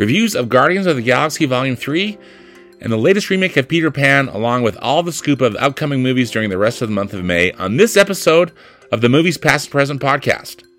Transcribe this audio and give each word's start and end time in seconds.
reviews 0.00 0.34
of 0.34 0.48
Guardians 0.48 0.86
of 0.86 0.96
the 0.96 1.02
Galaxy 1.02 1.44
Volume 1.44 1.76
3, 1.76 2.16
and 2.80 2.90
the 2.90 2.96
latest 2.96 3.28
remake 3.28 3.58
of 3.58 3.68
Peter 3.68 3.90
Pan, 3.90 4.28
along 4.28 4.62
with 4.62 4.78
all 4.78 5.02
the 5.02 5.12
scoop 5.12 5.42
of 5.42 5.54
upcoming 5.56 6.02
movies 6.02 6.30
during 6.30 6.48
the 6.48 6.56
rest 6.56 6.80
of 6.80 6.88
the 6.88 6.94
month 6.94 7.12
of 7.12 7.22
May 7.22 7.52
on 7.52 7.76
this 7.76 7.98
episode 7.98 8.50
of 8.90 9.02
the 9.02 9.10
Movies 9.10 9.36
Past 9.36 9.66
and 9.66 9.72
Present 9.72 10.00
podcast. 10.00 10.69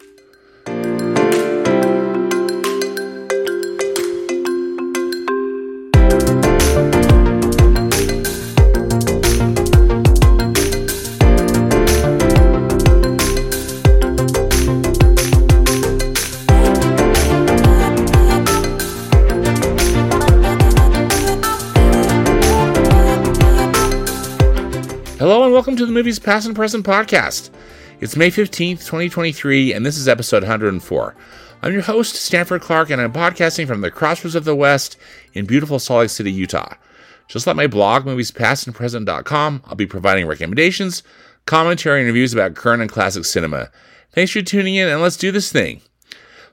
Movies 26.01 26.17
Past 26.17 26.47
and 26.47 26.55
Present 26.55 26.83
podcast. 26.83 27.51
It's 27.99 28.15
May 28.15 28.31
15th, 28.31 28.79
2023, 28.79 29.71
and 29.71 29.85
this 29.85 29.99
is 29.99 30.07
episode 30.07 30.41
104. 30.41 31.15
I'm 31.61 31.73
your 31.73 31.83
host, 31.83 32.15
Stanford 32.15 32.63
Clark, 32.63 32.89
and 32.89 32.99
I'm 32.99 33.13
podcasting 33.13 33.67
from 33.67 33.81
the 33.81 33.91
crossroads 33.91 34.33
of 34.33 34.43
the 34.43 34.55
West 34.55 34.97
in 35.35 35.45
beautiful 35.45 35.77
Salt 35.77 35.99
Lake 35.99 36.09
City, 36.09 36.31
Utah. 36.31 36.73
Just 37.27 37.45
like 37.45 37.55
my 37.55 37.67
blog, 37.67 38.05
moviespastandpresent.com, 38.05 39.61
I'll 39.67 39.75
be 39.75 39.85
providing 39.85 40.25
recommendations, 40.25 41.03
commentary, 41.45 41.99
and 41.99 42.07
reviews 42.07 42.33
about 42.33 42.55
current 42.55 42.81
and 42.81 42.91
classic 42.91 43.23
cinema. 43.23 43.69
Thanks 44.11 44.31
for 44.31 44.41
tuning 44.41 44.73
in, 44.73 44.88
and 44.88 45.03
let's 45.03 45.17
do 45.17 45.31
this 45.31 45.52
thing. 45.52 45.81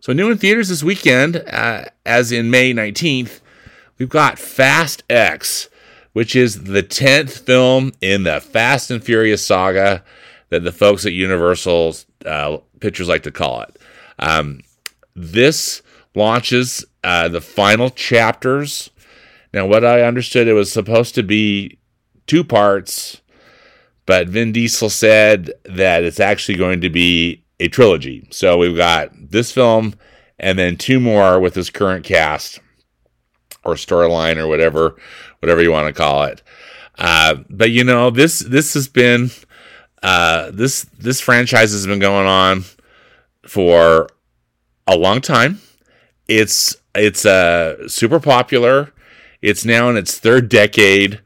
So, 0.00 0.12
new 0.12 0.30
in 0.30 0.36
theaters 0.36 0.68
this 0.68 0.84
weekend, 0.84 1.42
uh, 1.46 1.86
as 2.04 2.32
in 2.32 2.50
May 2.50 2.74
19th, 2.74 3.40
we've 3.96 4.10
got 4.10 4.38
Fast 4.38 5.04
X 5.08 5.70
which 6.12 6.34
is 6.34 6.64
the 6.64 6.82
10th 6.82 7.38
film 7.38 7.92
in 8.00 8.24
the 8.24 8.40
Fast 8.40 8.90
and 8.90 9.02
Furious 9.02 9.44
saga 9.44 10.02
that 10.50 10.64
the 10.64 10.72
folks 10.72 11.06
at 11.06 11.12
Universal 11.12 11.94
uh, 12.24 12.58
Pictures 12.80 13.08
like 13.08 13.24
to 13.24 13.30
call 13.30 13.62
it. 13.62 13.78
Um, 14.18 14.60
this 15.14 15.82
launches 16.14 16.84
uh, 17.04 17.28
the 17.28 17.40
final 17.40 17.90
chapters. 17.90 18.90
Now, 19.52 19.66
what 19.66 19.84
I 19.84 20.02
understood, 20.02 20.48
it 20.48 20.52
was 20.52 20.72
supposed 20.72 21.14
to 21.16 21.22
be 21.22 21.78
two 22.26 22.44
parts, 22.44 23.20
but 24.06 24.28
Vin 24.28 24.52
Diesel 24.52 24.90
said 24.90 25.52
that 25.64 26.04
it's 26.04 26.20
actually 26.20 26.56
going 26.56 26.80
to 26.82 26.90
be 26.90 27.44
a 27.60 27.68
trilogy. 27.68 28.26
So 28.30 28.56
we've 28.58 28.76
got 28.76 29.10
this 29.14 29.50
film 29.52 29.94
and 30.38 30.58
then 30.58 30.76
two 30.76 31.00
more 31.00 31.40
with 31.40 31.54
this 31.54 31.70
current 31.70 32.04
cast 32.04 32.60
or 33.64 33.74
storyline 33.74 34.36
or 34.36 34.46
whatever 34.46 34.96
whatever 35.40 35.62
you 35.62 35.70
want 35.72 35.86
to 35.86 35.92
call 35.92 36.24
it. 36.24 36.42
Uh, 36.96 37.36
but 37.48 37.70
you 37.70 37.84
know, 37.84 38.10
this 38.10 38.40
this 38.40 38.74
has 38.74 38.88
been 38.88 39.30
uh, 40.02 40.50
this 40.50 40.84
this 40.98 41.20
franchise 41.20 41.72
has 41.72 41.86
been 41.86 41.98
going 41.98 42.26
on 42.26 42.64
for 43.46 44.08
a 44.86 44.96
long 44.96 45.20
time. 45.20 45.60
It's 46.26 46.76
it's 46.94 47.24
uh, 47.24 47.88
super 47.88 48.20
popular. 48.20 48.92
It's 49.40 49.64
now 49.64 49.88
in 49.88 49.96
its 49.96 50.18
third 50.18 50.48
decade 50.48 51.20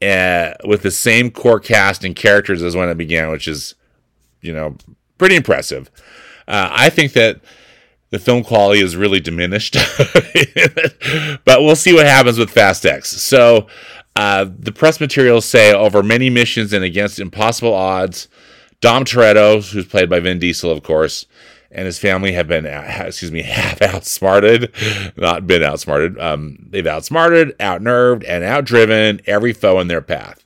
uh, 0.00 0.52
with 0.64 0.82
the 0.82 0.90
same 0.90 1.30
core 1.30 1.60
cast 1.60 2.04
and 2.04 2.14
characters 2.14 2.62
as 2.62 2.76
when 2.76 2.88
it 2.88 2.96
began, 2.96 3.30
which 3.30 3.48
is 3.48 3.74
you 4.40 4.52
know 4.52 4.76
pretty 5.18 5.36
impressive. 5.36 5.90
Uh, 6.46 6.68
I 6.70 6.90
think 6.90 7.12
that 7.14 7.40
the 8.10 8.18
film 8.18 8.44
quality 8.44 8.80
is 8.80 8.96
really 8.96 9.20
diminished. 9.20 9.74
but 11.44 11.60
we'll 11.62 11.76
see 11.76 11.92
what 11.92 12.06
happens 12.06 12.38
with 12.38 12.50
Fast 12.50 12.86
X. 12.86 13.10
So 13.10 13.66
uh, 14.14 14.46
the 14.58 14.72
press 14.72 15.00
materials 15.00 15.44
say 15.44 15.72
over 15.72 16.02
many 16.02 16.30
missions 16.30 16.72
and 16.72 16.84
against 16.84 17.18
impossible 17.18 17.74
odds, 17.74 18.28
Dom 18.80 19.04
Toretto, 19.04 19.72
who's 19.72 19.86
played 19.86 20.08
by 20.08 20.20
Vin 20.20 20.38
Diesel, 20.38 20.70
of 20.70 20.82
course, 20.82 21.26
and 21.70 21.86
his 21.86 21.98
family 21.98 22.32
have 22.32 22.46
been, 22.46 22.66
excuse 22.66 23.32
me, 23.32 23.42
have 23.42 23.82
outsmarted, 23.82 24.72
not 25.16 25.46
been 25.46 25.62
outsmarted. 25.62 26.18
Um, 26.20 26.58
they've 26.70 26.86
outsmarted, 26.86 27.58
outnerved, 27.58 28.24
and 28.26 28.44
outdriven 28.44 29.22
every 29.26 29.52
foe 29.52 29.80
in 29.80 29.88
their 29.88 30.02
path. 30.02 30.44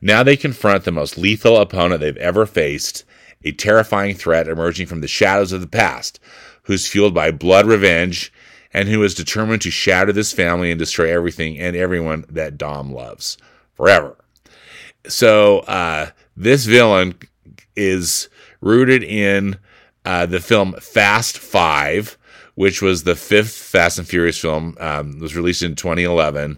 Now 0.00 0.22
they 0.22 0.36
confront 0.36 0.84
the 0.84 0.92
most 0.92 1.18
lethal 1.18 1.58
opponent 1.58 2.00
they've 2.00 2.16
ever 2.16 2.46
faced, 2.46 3.04
a 3.44 3.52
terrifying 3.52 4.14
threat 4.14 4.48
emerging 4.48 4.86
from 4.86 5.00
the 5.00 5.08
shadows 5.08 5.52
of 5.52 5.60
the 5.60 5.66
past 5.66 6.20
who's 6.70 6.86
fueled 6.86 7.12
by 7.12 7.32
blood 7.32 7.66
revenge 7.66 8.32
and 8.72 8.88
who 8.88 9.02
is 9.02 9.12
determined 9.12 9.60
to 9.60 9.72
shatter 9.72 10.12
this 10.12 10.32
family 10.32 10.70
and 10.70 10.78
destroy 10.78 11.12
everything 11.12 11.58
and 11.58 11.74
everyone 11.74 12.24
that 12.28 12.56
Dom 12.56 12.92
loves 12.92 13.36
forever. 13.74 14.16
So 15.08 15.60
uh, 15.60 16.10
this 16.36 16.66
villain 16.66 17.16
is 17.74 18.28
rooted 18.60 19.02
in 19.02 19.58
uh, 20.04 20.26
the 20.26 20.38
film 20.38 20.74
Fast 20.74 21.38
Five, 21.38 22.16
which 22.54 22.80
was 22.80 23.02
the 23.02 23.16
fifth 23.16 23.50
Fast 23.50 23.98
and 23.98 24.06
Furious 24.06 24.38
film, 24.38 24.76
um, 24.78 25.18
was 25.18 25.34
released 25.34 25.64
in 25.64 25.74
2011, 25.74 26.56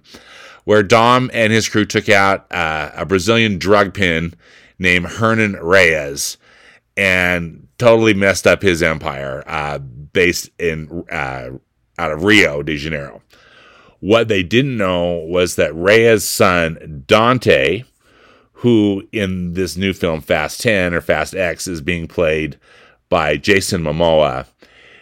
where 0.64 0.82
Dom 0.82 1.30
and 1.32 1.54
his 1.54 1.70
crew 1.70 1.86
took 1.86 2.10
out 2.10 2.52
uh, 2.52 2.90
a 2.94 3.06
Brazilian 3.06 3.56
drug 3.56 3.94
pin 3.94 4.34
named 4.78 5.06
Hernan 5.06 5.54
Reyes 5.54 6.36
and 6.96 7.68
totally 7.78 8.14
messed 8.14 8.46
up 8.46 8.62
his 8.62 8.82
empire. 8.82 9.42
Uh, 9.46 9.78
based 10.12 10.50
in 10.58 11.04
uh, 11.10 11.50
out 11.98 12.12
of 12.12 12.24
Rio 12.24 12.62
de 12.62 12.76
Janeiro. 12.76 13.22
What 14.00 14.28
they 14.28 14.42
didn't 14.42 14.76
know 14.76 15.24
was 15.28 15.56
that 15.56 15.74
Reyes' 15.74 16.28
son 16.28 17.04
Dante, 17.06 17.84
who 18.54 19.06
in 19.12 19.54
this 19.54 19.76
new 19.76 19.92
film 19.92 20.20
Fast 20.20 20.60
10 20.60 20.94
or 20.94 21.00
Fast 21.00 21.34
X 21.34 21.66
is 21.66 21.80
being 21.80 22.08
played 22.08 22.58
by 23.08 23.36
Jason 23.36 23.82
Momoa, 23.82 24.46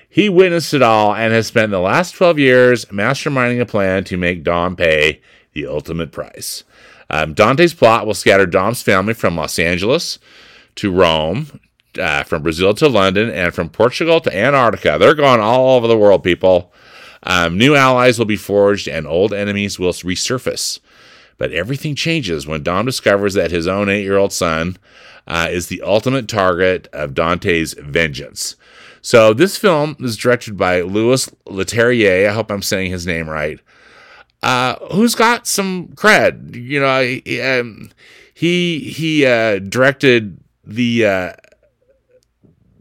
he 0.09 0.29
witnessed 0.29 0.75
it 0.75 0.83
all 0.83 1.15
and 1.15 1.33
has 1.33 1.47
spent 1.47 1.71
the 1.71 1.79
last 1.79 2.13
12 2.13 2.39
years 2.39 2.85
masterminding 2.87 3.61
a 3.61 3.67
plan 3.67 4.05
to 4.05 4.17
make 4.17 4.43
Dom 4.43 4.77
pay 4.77 5.21
the 5.53 5.67
ultimate 5.67 6.13
price. 6.13 6.65
Um, 7.09 7.33
Dante's 7.33 7.75
plot 7.75 8.07
will 8.07 8.15
scatter 8.15 8.47
Dom's 8.47 8.83
family 8.83 9.15
from 9.15 9.37
Los 9.37 9.59
Angeles 9.59 10.19
to 10.77 10.93
Rome 10.93 11.61
uh, 11.99 12.23
from 12.25 12.43
Brazil 12.43 12.75
to 12.75 12.89
London 12.89 13.31
and 13.31 13.55
from 13.55 13.69
Portugal 13.69 14.21
to 14.21 14.37
Antarctica. 14.37 14.97
They're 14.99 15.15
going 15.15 15.41
all 15.41 15.77
over 15.77 15.87
the 15.87 15.99
world, 15.99 16.23
people. 16.23 16.73
Um, 17.23 17.59
new 17.59 17.75
allies 17.75 18.19
will 18.19 18.27
be 18.27 18.37
forged 18.37 18.89
and 18.89 19.07
old 19.07 19.33
enemies 19.33 19.79
will 19.79 19.93
resurface. 19.93 20.81
But 21.39 21.53
everything 21.53 21.95
changes 21.95 22.47
when 22.47 22.63
Dom 22.63 22.87
discovers 22.87 23.35
that 23.35 23.51
his 23.51 23.67
own 23.67 23.89
eight 23.89 24.03
year 24.03 24.19
old 24.19 24.33
son 24.33 24.77
uh, 25.27 25.49
is 25.51 25.69
the 25.69 25.83
ultimate 25.83 26.29
target 26.29 26.89
of 26.93 27.15
Dante's 27.15 27.75
vengeance. 27.75 28.57
So, 29.03 29.33
this 29.33 29.57
film 29.57 29.97
is 30.01 30.19
directed 30.19 30.59
by 30.59 30.83
Louis 30.83 31.27
Leterrier. 31.47 32.29
I 32.29 32.33
hope 32.35 32.51
I'm 32.51 32.61
saying 32.61 32.91
his 32.91 33.07
name 33.07 33.31
right. 33.31 33.59
Uh, 34.43 34.75
who's 34.93 35.15
got 35.15 35.47
some 35.47 35.89
cred? 35.89 36.55
You 36.55 36.81
know, 36.81 37.03
he 37.03 37.41
um, 37.41 37.91
he, 38.35 38.81
he 38.81 39.25
uh, 39.25 39.59
directed 39.61 40.39
the 40.65 41.07
uh, 41.07 41.33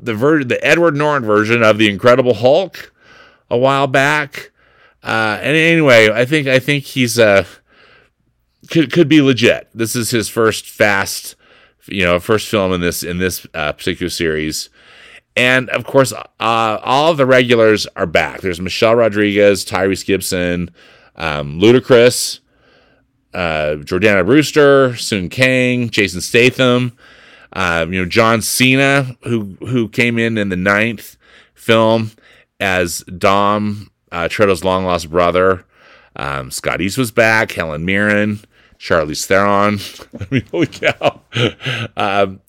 the 0.02 0.14
ver- 0.14 0.44
the 0.44 0.64
Edward 0.66 0.96
Norton 0.96 1.28
version 1.28 1.64
of 1.64 1.78
the 1.78 1.90
Incredible 1.90 2.34
Hulk 2.34 2.94
a 3.50 3.58
while 3.58 3.88
back. 3.88 4.52
Uh, 5.04 5.38
and 5.42 5.56
anyway, 5.56 6.10
I 6.12 6.26
think 6.26 6.48
I 6.48 6.60
think 6.60 6.84
he's 6.84 7.18
uh 7.20 7.46
could 8.70 8.92
could 8.92 9.08
be 9.08 9.22
legit. 9.22 9.70
This 9.74 9.96
is 9.96 10.12
his 10.12 10.30
first 10.30 10.70
fast, 10.70 11.36
you 11.88 12.04
know, 12.04 12.20
first 12.20 12.48
film 12.48 12.74
in 12.74 12.82
this 12.82 13.04
in 13.04 13.18
this 13.18 13.46
uh, 13.54 13.72
particular 13.74 14.10
series. 14.10 14.70
And 15.36 15.70
of 15.70 15.86
course, 15.86 16.12
uh, 16.12 16.24
all 16.40 17.12
of 17.12 17.18
the 17.18 17.26
regulars 17.26 17.88
are 17.96 18.06
back. 18.06 18.42
There's 18.42 18.60
Michelle 18.60 18.96
Rodriguez, 18.96 19.64
Tyrese 19.64 20.06
Gibson, 20.06 20.70
um, 21.16 21.60
Ludacris, 21.62 22.40
uh, 23.34 23.76
Jordana 23.80 24.26
Brewster, 24.26 24.96
Sung 24.98 25.30
Kang, 25.30 25.90
Jason 25.90 26.22
Statham. 26.22 26.98
Um, 27.54 27.94
you 27.94 28.02
know, 28.02 28.10
John 28.10 28.42
Cena, 28.42 29.18
who 29.24 29.58
who 29.62 29.90
came 29.90 30.20
in 30.20 30.38
in 30.38 30.50
the 30.50 30.56
ninth 30.56 31.18
film 31.54 32.12
as 32.60 33.00
Dom 33.18 33.92
uh, 34.12 34.30
long 34.64 34.86
lost 34.86 35.10
brother. 35.10 35.66
Um, 36.16 36.52
Scott 36.52 36.82
East 36.82 36.98
was 36.98 37.12
back. 37.12 37.52
Helen 37.52 37.86
Mirren, 37.86 38.40
Charlize 38.78 39.26
Theron. 39.26 39.80
I 40.22 40.28
mean, 40.30 40.46
holy 40.52 40.68
cow! 40.68 41.22
Um, 41.96 42.42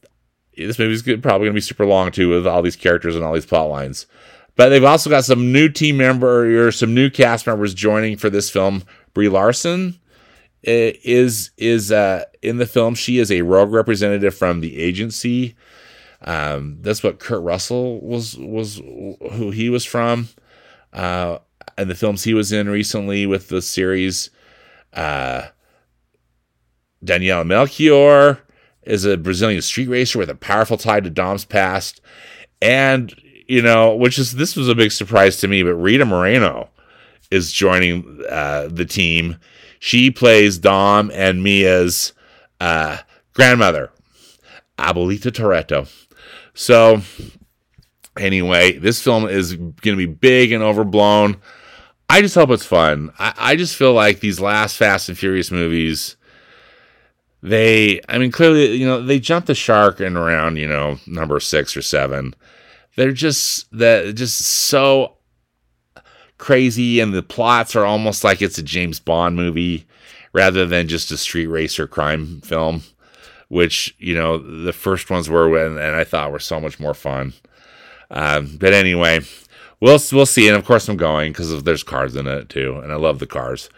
this 0.56 0.78
movie's 0.78 1.02
good, 1.02 1.22
probably 1.22 1.46
going 1.46 1.52
to 1.52 1.58
be 1.58 1.60
super 1.60 1.86
long 1.86 2.10
too, 2.10 2.28
with 2.28 2.46
all 2.46 2.62
these 2.62 2.76
characters 2.76 3.14
and 3.14 3.24
all 3.24 3.32
these 3.32 3.46
plot 3.46 3.68
lines. 3.68 4.06
But 4.56 4.70
they've 4.70 4.84
also 4.84 5.08
got 5.08 5.24
some 5.24 5.52
new 5.52 5.68
team 5.68 5.96
member 5.96 6.66
or 6.66 6.72
some 6.72 6.94
new 6.94 7.08
cast 7.08 7.46
members 7.46 7.72
joining 7.72 8.16
for 8.16 8.28
this 8.28 8.50
film. 8.50 8.82
Brie 9.14 9.28
Larson 9.28 9.99
is 10.62 11.50
is 11.56 11.90
uh, 11.92 12.24
in 12.42 12.58
the 12.58 12.66
film. 12.66 12.94
She 12.94 13.18
is 13.18 13.30
a 13.30 13.42
rogue 13.42 13.72
representative 13.72 14.34
from 14.34 14.60
the 14.60 14.78
agency. 14.78 15.56
Um, 16.22 16.78
that's 16.80 17.02
what 17.02 17.18
Kurt 17.18 17.42
Russell 17.42 18.00
was 18.00 18.36
was 18.36 18.76
who 18.76 19.50
he 19.50 19.70
was 19.70 19.84
from. 19.84 20.28
Uh, 20.92 21.38
and 21.76 21.88
the 21.88 21.94
films 21.94 22.24
he 22.24 22.34
was 22.34 22.52
in 22.52 22.68
recently 22.68 23.26
with 23.26 23.48
the 23.48 23.62
series. 23.62 24.30
Uh, 24.92 25.48
Melchior 27.02 28.38
is 28.82 29.04
a 29.04 29.16
Brazilian 29.16 29.62
street 29.62 29.88
racer 29.88 30.18
with 30.18 30.30
a 30.30 30.34
powerful 30.34 30.76
tie 30.76 31.00
to 31.00 31.10
Dom's 31.10 31.44
past. 31.44 32.00
And, 32.60 33.14
you 33.46 33.62
know, 33.62 33.94
which 33.94 34.18
is, 34.18 34.34
this 34.34 34.56
was 34.56 34.68
a 34.68 34.74
big 34.74 34.92
surprise 34.92 35.36
to 35.38 35.48
me, 35.48 35.62
but 35.62 35.74
Rita 35.74 36.04
Moreno 36.04 36.68
is 37.30 37.52
joining 37.52 38.22
uh, 38.28 38.68
the 38.70 38.84
team. 38.84 39.36
She 39.80 40.10
plays 40.10 40.58
Dom 40.58 41.10
and 41.12 41.42
Mia's 41.42 42.12
uh, 42.60 42.98
grandmother, 43.32 43.90
Abuelita 44.78 45.32
Toretto. 45.32 45.90
So, 46.54 47.00
anyway, 48.16 48.78
this 48.78 49.02
film 49.02 49.26
is 49.26 49.54
going 49.54 49.74
to 49.80 49.96
be 49.96 50.06
big 50.06 50.52
and 50.52 50.62
overblown. 50.62 51.38
I 52.10 52.20
just 52.20 52.34
hope 52.34 52.50
it's 52.50 52.64
fun. 52.64 53.10
I, 53.18 53.32
I 53.36 53.56
just 53.56 53.74
feel 53.74 53.94
like 53.94 54.20
these 54.20 54.38
last 54.38 54.76
Fast 54.76 55.08
and 55.08 55.18
Furious 55.18 55.50
movies 55.50 56.16
they 57.42 58.00
i 58.08 58.18
mean 58.18 58.30
clearly 58.30 58.76
you 58.76 58.86
know 58.86 59.00
they 59.02 59.18
jumped 59.18 59.46
the 59.46 59.54
shark 59.54 60.00
in 60.00 60.16
around 60.16 60.56
you 60.56 60.68
know 60.68 60.98
number 61.06 61.40
six 61.40 61.74
or 61.74 61.82
seven 61.82 62.34
they're 62.96 63.12
just 63.12 63.66
that 63.76 64.14
just 64.14 64.38
so 64.38 65.16
crazy 66.40 67.00
and 67.00 67.12
the 67.12 67.22
plots 67.22 67.76
are 67.76 67.84
almost 67.84 68.24
like 68.24 68.40
it's 68.40 68.58
a 68.58 68.62
james 68.62 68.98
bond 68.98 69.36
movie 69.36 69.86
rather 70.32 70.64
than 70.64 70.88
just 70.88 71.10
a 71.10 71.16
street 71.16 71.46
racer 71.46 71.86
crime 71.86 72.40
film 72.40 72.82
which 73.48 73.94
you 73.98 74.14
know 74.14 74.38
the 74.38 74.72
first 74.72 75.10
ones 75.10 75.28
were 75.28 75.64
and, 75.64 75.78
and 75.78 75.94
i 75.94 76.02
thought 76.02 76.32
were 76.32 76.38
so 76.38 76.58
much 76.58 76.80
more 76.80 76.94
fun. 76.94 77.32
Um, 78.10 78.56
but 78.58 78.72
anyway 78.72 79.20
we'll 79.80 80.00
we'll 80.12 80.26
see. 80.26 80.48
And 80.48 80.56
of 80.56 80.64
course 80.64 80.88
i'm 80.88 80.96
going 80.96 81.32
because 81.32 81.62
there's 81.62 81.82
cars 81.82 82.16
in 82.16 82.26
it 82.26 82.48
too 82.48 82.80
and 82.82 82.90
i 82.90 82.96
love 82.96 83.18
the 83.18 83.26
cars. 83.26 83.68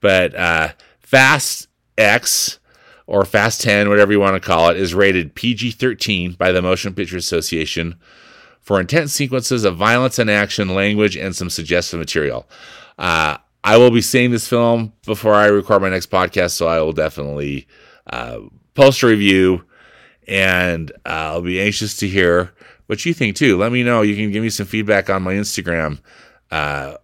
But 0.00 0.34
uh, 0.34 0.72
fast 0.98 1.68
x 1.96 2.58
or 3.10 3.24
Fast 3.24 3.60
10, 3.62 3.88
whatever 3.88 4.12
you 4.12 4.20
want 4.20 4.40
to 4.40 4.48
call 4.48 4.68
it, 4.68 4.76
is 4.76 4.94
rated 4.94 5.34
PG 5.34 5.72
13 5.72 6.34
by 6.34 6.52
the 6.52 6.62
Motion 6.62 6.94
Picture 6.94 7.16
Association 7.16 7.96
for 8.70 8.78
intense 8.78 9.12
sequences 9.12 9.64
of 9.64 9.76
violence 9.76 10.16
and 10.20 10.30
action, 10.30 10.76
language, 10.76 11.16
and 11.16 11.34
some 11.34 11.50
suggestive 11.50 11.98
material. 11.98 12.48
Uh, 13.00 13.36
I 13.64 13.76
will 13.78 13.90
be 13.90 14.00
seeing 14.00 14.30
this 14.30 14.46
film 14.46 14.92
before 15.06 15.34
I 15.34 15.46
record 15.46 15.82
my 15.82 15.88
next 15.88 16.08
podcast, 16.08 16.52
so 16.52 16.68
I 16.68 16.80
will 16.80 16.92
definitely 16.92 17.66
uh, 18.06 18.38
post 18.74 19.02
a 19.02 19.08
review 19.08 19.64
and 20.28 20.92
uh, 21.04 21.32
I'll 21.34 21.42
be 21.42 21.60
anxious 21.60 21.96
to 21.96 22.06
hear 22.06 22.52
what 22.86 23.04
you 23.04 23.12
think 23.12 23.34
too. 23.34 23.58
Let 23.58 23.72
me 23.72 23.82
know. 23.82 24.02
You 24.02 24.14
can 24.14 24.30
give 24.30 24.44
me 24.44 24.50
some 24.50 24.66
feedback 24.66 25.10
on 25.10 25.24
my 25.24 25.34
Instagram, 25.34 25.98
uh, 26.52 26.94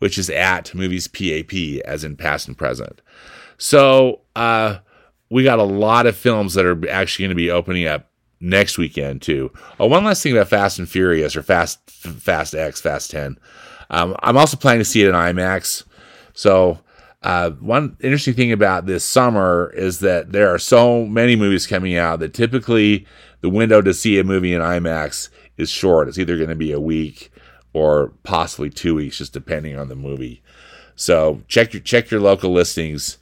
which 0.00 0.18
is 0.18 0.28
at 0.28 0.74
movies 0.74 1.08
PAP, 1.08 1.54
as 1.86 2.04
in 2.04 2.16
past 2.16 2.48
and 2.48 2.58
present. 2.58 3.00
So, 3.56 4.20
uh, 4.36 4.80
we 5.30 5.42
got 5.42 5.58
a 5.58 5.62
lot 5.62 6.04
of 6.04 6.18
films 6.18 6.52
that 6.52 6.66
are 6.66 6.86
actually 6.90 7.22
going 7.22 7.30
to 7.30 7.34
be 7.34 7.50
opening 7.50 7.86
up 7.86 8.10
next 8.44 8.78
weekend 8.78 9.22
too. 9.22 9.52
Oh, 9.80 9.86
one 9.86 10.04
last 10.04 10.22
thing 10.22 10.32
about 10.32 10.48
Fast 10.48 10.78
and 10.78 10.88
Furious 10.88 11.36
or 11.36 11.42
Fast 11.42 11.90
Fast 11.90 12.54
X, 12.54 12.80
Fast 12.80 13.10
Ten. 13.10 13.38
Um, 13.90 14.16
I'm 14.22 14.36
also 14.36 14.56
planning 14.56 14.80
to 14.80 14.84
see 14.84 15.02
it 15.02 15.08
in 15.08 15.14
IMAX. 15.14 15.84
So 16.32 16.78
uh, 17.22 17.50
one 17.50 17.96
interesting 18.00 18.34
thing 18.34 18.52
about 18.52 18.86
this 18.86 19.04
summer 19.04 19.72
is 19.74 20.00
that 20.00 20.32
there 20.32 20.52
are 20.52 20.58
so 20.58 21.04
many 21.06 21.36
movies 21.36 21.66
coming 21.66 21.96
out 21.96 22.20
that 22.20 22.34
typically 22.34 23.06
the 23.40 23.50
window 23.50 23.80
to 23.80 23.94
see 23.94 24.18
a 24.18 24.24
movie 24.24 24.54
in 24.54 24.60
IMAX 24.60 25.28
is 25.56 25.70
short. 25.70 26.08
It's 26.08 26.18
either 26.18 26.36
going 26.36 26.48
to 26.48 26.54
be 26.54 26.72
a 26.72 26.80
week 26.80 27.30
or 27.72 28.12
possibly 28.22 28.70
two 28.70 28.94
weeks, 28.94 29.18
just 29.18 29.32
depending 29.32 29.78
on 29.78 29.88
the 29.88 29.96
movie. 29.96 30.42
So 30.96 31.42
check 31.48 31.72
your 31.72 31.82
check 31.82 32.10
your 32.10 32.20
local 32.20 32.52
listings 32.52 33.18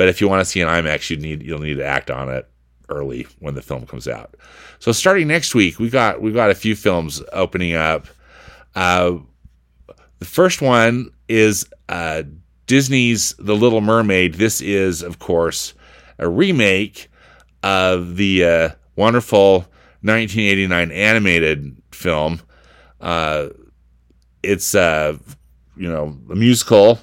but 0.00 0.08
if 0.08 0.18
you 0.18 0.30
want 0.30 0.40
to 0.40 0.46
see 0.46 0.62
an 0.62 0.68
IMAX, 0.68 1.10
you 1.10 1.18
need 1.18 1.42
you'll 1.42 1.58
need 1.58 1.74
to 1.74 1.84
act 1.84 2.10
on 2.10 2.30
it 2.30 2.49
early 2.90 3.26
when 3.38 3.54
the 3.54 3.62
film 3.62 3.86
comes 3.86 4.08
out. 4.08 4.36
So 4.78 4.92
starting 4.92 5.28
next 5.28 5.54
week, 5.54 5.78
we 5.78 5.90
got 5.90 6.20
we 6.20 6.32
got 6.32 6.50
a 6.50 6.54
few 6.54 6.76
films 6.76 7.22
opening 7.32 7.74
up. 7.74 8.06
Uh, 8.74 9.18
the 10.18 10.24
first 10.24 10.60
one 10.60 11.10
is 11.28 11.66
uh, 11.88 12.22
Disney's 12.66 13.34
The 13.38 13.56
Little 13.56 13.80
Mermaid. 13.80 14.34
This 14.34 14.60
is, 14.60 15.02
of 15.02 15.18
course, 15.18 15.74
a 16.18 16.28
remake 16.28 17.08
of 17.62 18.16
the 18.16 18.44
uh, 18.44 18.68
wonderful 18.96 19.60
1989 20.02 20.90
animated 20.92 21.76
film. 21.90 22.40
Uh, 23.00 23.48
it's 24.42 24.74
uh, 24.74 25.16
you 25.76 25.88
know 25.88 26.16
a 26.30 26.34
musical, 26.34 26.98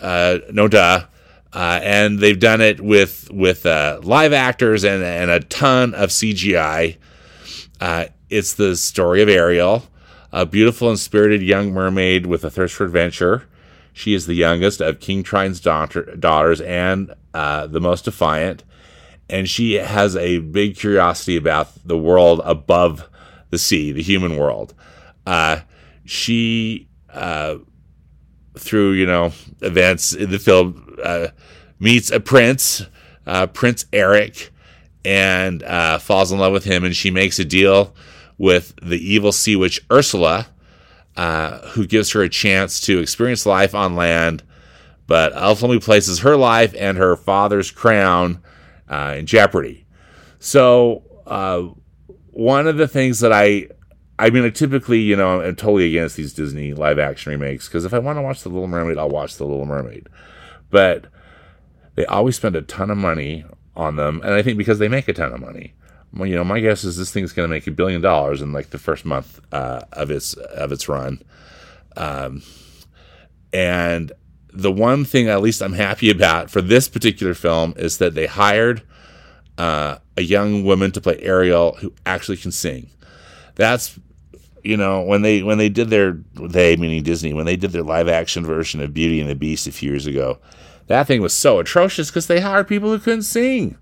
uh, 0.00 0.38
no 0.50 0.68
duh, 0.68 1.04
uh, 1.52 1.80
and 1.82 2.18
they've 2.18 2.38
done 2.38 2.60
it 2.60 2.80
with 2.80 3.30
with 3.30 3.66
uh, 3.66 4.00
live 4.02 4.32
actors 4.32 4.84
and 4.84 5.02
and 5.02 5.30
a 5.30 5.40
ton 5.40 5.94
of 5.94 6.10
CGI. 6.10 6.96
Uh, 7.80 8.06
it's 8.30 8.54
the 8.54 8.76
story 8.76 9.22
of 9.22 9.28
Ariel, 9.28 9.84
a 10.32 10.46
beautiful 10.46 10.88
and 10.88 10.98
spirited 10.98 11.42
young 11.42 11.72
mermaid 11.72 12.26
with 12.26 12.44
a 12.44 12.50
thirst 12.50 12.74
for 12.74 12.84
adventure. 12.84 13.46
She 13.92 14.14
is 14.14 14.26
the 14.26 14.34
youngest 14.34 14.80
of 14.80 15.00
King 15.00 15.22
Triton's 15.22 15.60
daughter, 15.60 16.16
daughters 16.16 16.62
and 16.62 17.12
uh, 17.34 17.66
the 17.66 17.80
most 17.80 18.06
defiant, 18.06 18.64
and 19.28 19.48
she 19.48 19.74
has 19.74 20.16
a 20.16 20.38
big 20.38 20.76
curiosity 20.76 21.36
about 21.36 21.68
the 21.86 21.98
world 21.98 22.40
above 22.44 23.08
the 23.50 23.58
sea, 23.58 23.92
the 23.92 24.02
human 24.02 24.38
world. 24.38 24.72
Uh, 25.26 25.60
she 26.06 26.88
uh, 27.12 27.56
through 28.56 28.92
you 28.92 29.06
know 29.06 29.32
events 29.60 30.12
in 30.12 30.30
the 30.30 30.38
film 30.38 30.96
uh, 31.02 31.28
meets 31.78 32.10
a 32.10 32.20
prince, 32.20 32.82
uh, 33.26 33.46
Prince 33.48 33.86
Eric, 33.92 34.52
and 35.04 35.62
uh, 35.62 35.98
falls 35.98 36.32
in 36.32 36.38
love 36.38 36.52
with 36.52 36.64
him, 36.64 36.84
and 36.84 36.94
she 36.94 37.10
makes 37.10 37.38
a 37.38 37.44
deal 37.44 37.94
with 38.38 38.74
the 38.82 38.98
evil 38.98 39.32
sea 39.32 39.56
witch 39.56 39.84
Ursula, 39.90 40.48
uh, 41.16 41.58
who 41.70 41.86
gives 41.86 42.12
her 42.12 42.22
a 42.22 42.28
chance 42.28 42.80
to 42.82 43.00
experience 43.00 43.46
life 43.46 43.74
on 43.74 43.96
land, 43.96 44.42
but 45.06 45.34
ultimately 45.36 45.78
places 45.78 46.20
her 46.20 46.36
life 46.36 46.74
and 46.78 46.96
her 46.98 47.16
father's 47.16 47.70
crown 47.70 48.42
uh, 48.88 49.16
in 49.18 49.26
jeopardy. 49.26 49.86
So 50.38 51.02
uh, 51.26 51.68
one 52.30 52.66
of 52.66 52.76
the 52.76 52.88
things 52.88 53.20
that 53.20 53.32
I 53.32 53.68
I 54.18 54.30
mean, 54.30 54.44
I 54.44 54.50
typically, 54.50 55.00
you 55.00 55.16
know, 55.16 55.40
I'm 55.40 55.56
totally 55.56 55.88
against 55.88 56.16
these 56.16 56.32
Disney 56.32 56.74
live 56.74 56.98
action 56.98 57.32
remakes 57.32 57.68
because 57.68 57.84
if 57.84 57.94
I 57.94 57.98
want 57.98 58.18
to 58.18 58.22
watch 58.22 58.42
The 58.42 58.50
Little 58.50 58.68
Mermaid, 58.68 58.98
I'll 58.98 59.08
watch 59.08 59.36
The 59.36 59.44
Little 59.44 59.66
Mermaid. 59.66 60.08
But 60.70 61.06
they 61.94 62.06
always 62.06 62.36
spend 62.36 62.56
a 62.56 62.62
ton 62.62 62.90
of 62.90 62.98
money 62.98 63.44
on 63.74 63.96
them, 63.96 64.20
and 64.22 64.34
I 64.34 64.42
think 64.42 64.58
because 64.58 64.78
they 64.78 64.88
make 64.88 65.08
a 65.08 65.12
ton 65.12 65.32
of 65.32 65.40
money. 65.40 65.74
Well, 66.14 66.28
you 66.28 66.36
know, 66.36 66.44
my 66.44 66.60
guess 66.60 66.84
is 66.84 66.98
this 66.98 67.10
thing's 67.10 67.32
going 67.32 67.48
to 67.48 67.54
make 67.54 67.66
a 67.66 67.70
billion 67.70 68.02
dollars 68.02 68.42
in 68.42 68.52
like 68.52 68.70
the 68.70 68.78
first 68.78 69.04
month 69.04 69.40
uh, 69.50 69.82
of 69.92 70.10
its 70.10 70.34
of 70.34 70.70
its 70.70 70.88
run. 70.88 71.22
Um, 71.96 72.42
and 73.52 74.12
the 74.52 74.72
one 74.72 75.04
thing, 75.04 75.28
at 75.28 75.40
least, 75.40 75.62
I'm 75.62 75.72
happy 75.72 76.10
about 76.10 76.50
for 76.50 76.60
this 76.60 76.88
particular 76.88 77.34
film 77.34 77.74
is 77.76 77.98
that 77.98 78.14
they 78.14 78.26
hired 78.26 78.82
uh, 79.56 79.98
a 80.16 80.22
young 80.22 80.64
woman 80.64 80.92
to 80.92 81.00
play 81.00 81.18
Ariel 81.20 81.76
who 81.80 81.92
actually 82.04 82.36
can 82.36 82.52
sing. 82.52 82.90
That's 83.54 83.98
you 84.62 84.76
know 84.76 85.02
when 85.02 85.22
they 85.22 85.42
when 85.42 85.58
they 85.58 85.68
did 85.68 85.90
their 85.90 86.18
they 86.34 86.76
meaning 86.76 87.02
Disney 87.02 87.32
when 87.32 87.46
they 87.46 87.56
did 87.56 87.72
their 87.72 87.82
live 87.82 88.08
action 88.08 88.46
version 88.46 88.80
of 88.80 88.94
Beauty 88.94 89.20
and 89.20 89.28
the 89.28 89.34
Beast 89.34 89.66
a 89.66 89.72
few 89.72 89.90
years 89.90 90.06
ago, 90.06 90.38
that 90.86 91.06
thing 91.06 91.20
was 91.20 91.34
so 91.34 91.58
atrocious 91.58 92.10
because 92.10 92.26
they 92.26 92.40
hired 92.40 92.68
people 92.68 92.90
who 92.90 92.98
couldn't 92.98 93.22
sing, 93.22 93.76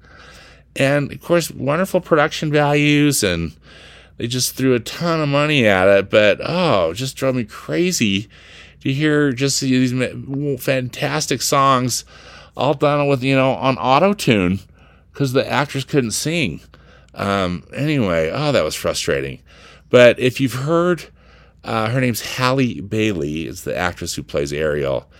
and 0.77 1.13
of 1.13 1.21
course 1.21 1.51
wonderful 1.51 2.01
production 2.01 2.51
values 2.51 3.23
and 3.23 3.53
they 4.21 4.27
just 4.27 4.55
threw 4.55 4.75
a 4.75 4.81
ton 4.81 5.21
of 5.21 5.31
money 5.31 5.67
at 5.67 5.89
it, 5.89 6.11
but 6.11 6.41
oh, 6.45 6.91
it 6.91 6.95
just 6.95 7.17
drove 7.17 7.35
me 7.35 7.45
crazy 7.45 8.29
to 8.83 8.93
hear 8.93 9.33
just 9.33 9.63
these 9.63 9.95
fantastic 10.63 11.41
songs 11.41 12.05
all 12.55 12.75
done 12.75 13.09
with 13.09 13.23
you 13.23 13.35
know 13.35 13.53
on 13.53 13.79
auto 13.79 14.13
tune 14.13 14.61
because 15.13 15.33
the 15.33 15.51
actors 15.51 15.85
couldn't 15.85 16.11
sing. 16.11 16.61
Um, 17.15 17.65
anyway, 17.75 18.31
oh, 18.33 18.53
that 18.53 18.65
was 18.65 18.75
frustrating. 18.75 19.43
But 19.89 20.19
if 20.19 20.41
you've 20.41 20.55
heard, 20.55 21.07
uh, 21.65 21.89
her 21.91 22.01
name's 22.01 22.37
Halle 22.37 22.81
Bailey, 22.81 23.47
is 23.47 23.65
the 23.65 23.77
actress 23.77 24.15
who 24.15 24.23
plays 24.23 24.53
Ariel. 24.53 25.11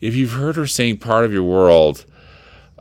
If 0.00 0.14
you've 0.14 0.32
heard 0.32 0.56
her 0.56 0.66
sing 0.66 0.98
"Part 0.98 1.24
of 1.24 1.32
Your 1.32 1.44
World," 1.44 2.04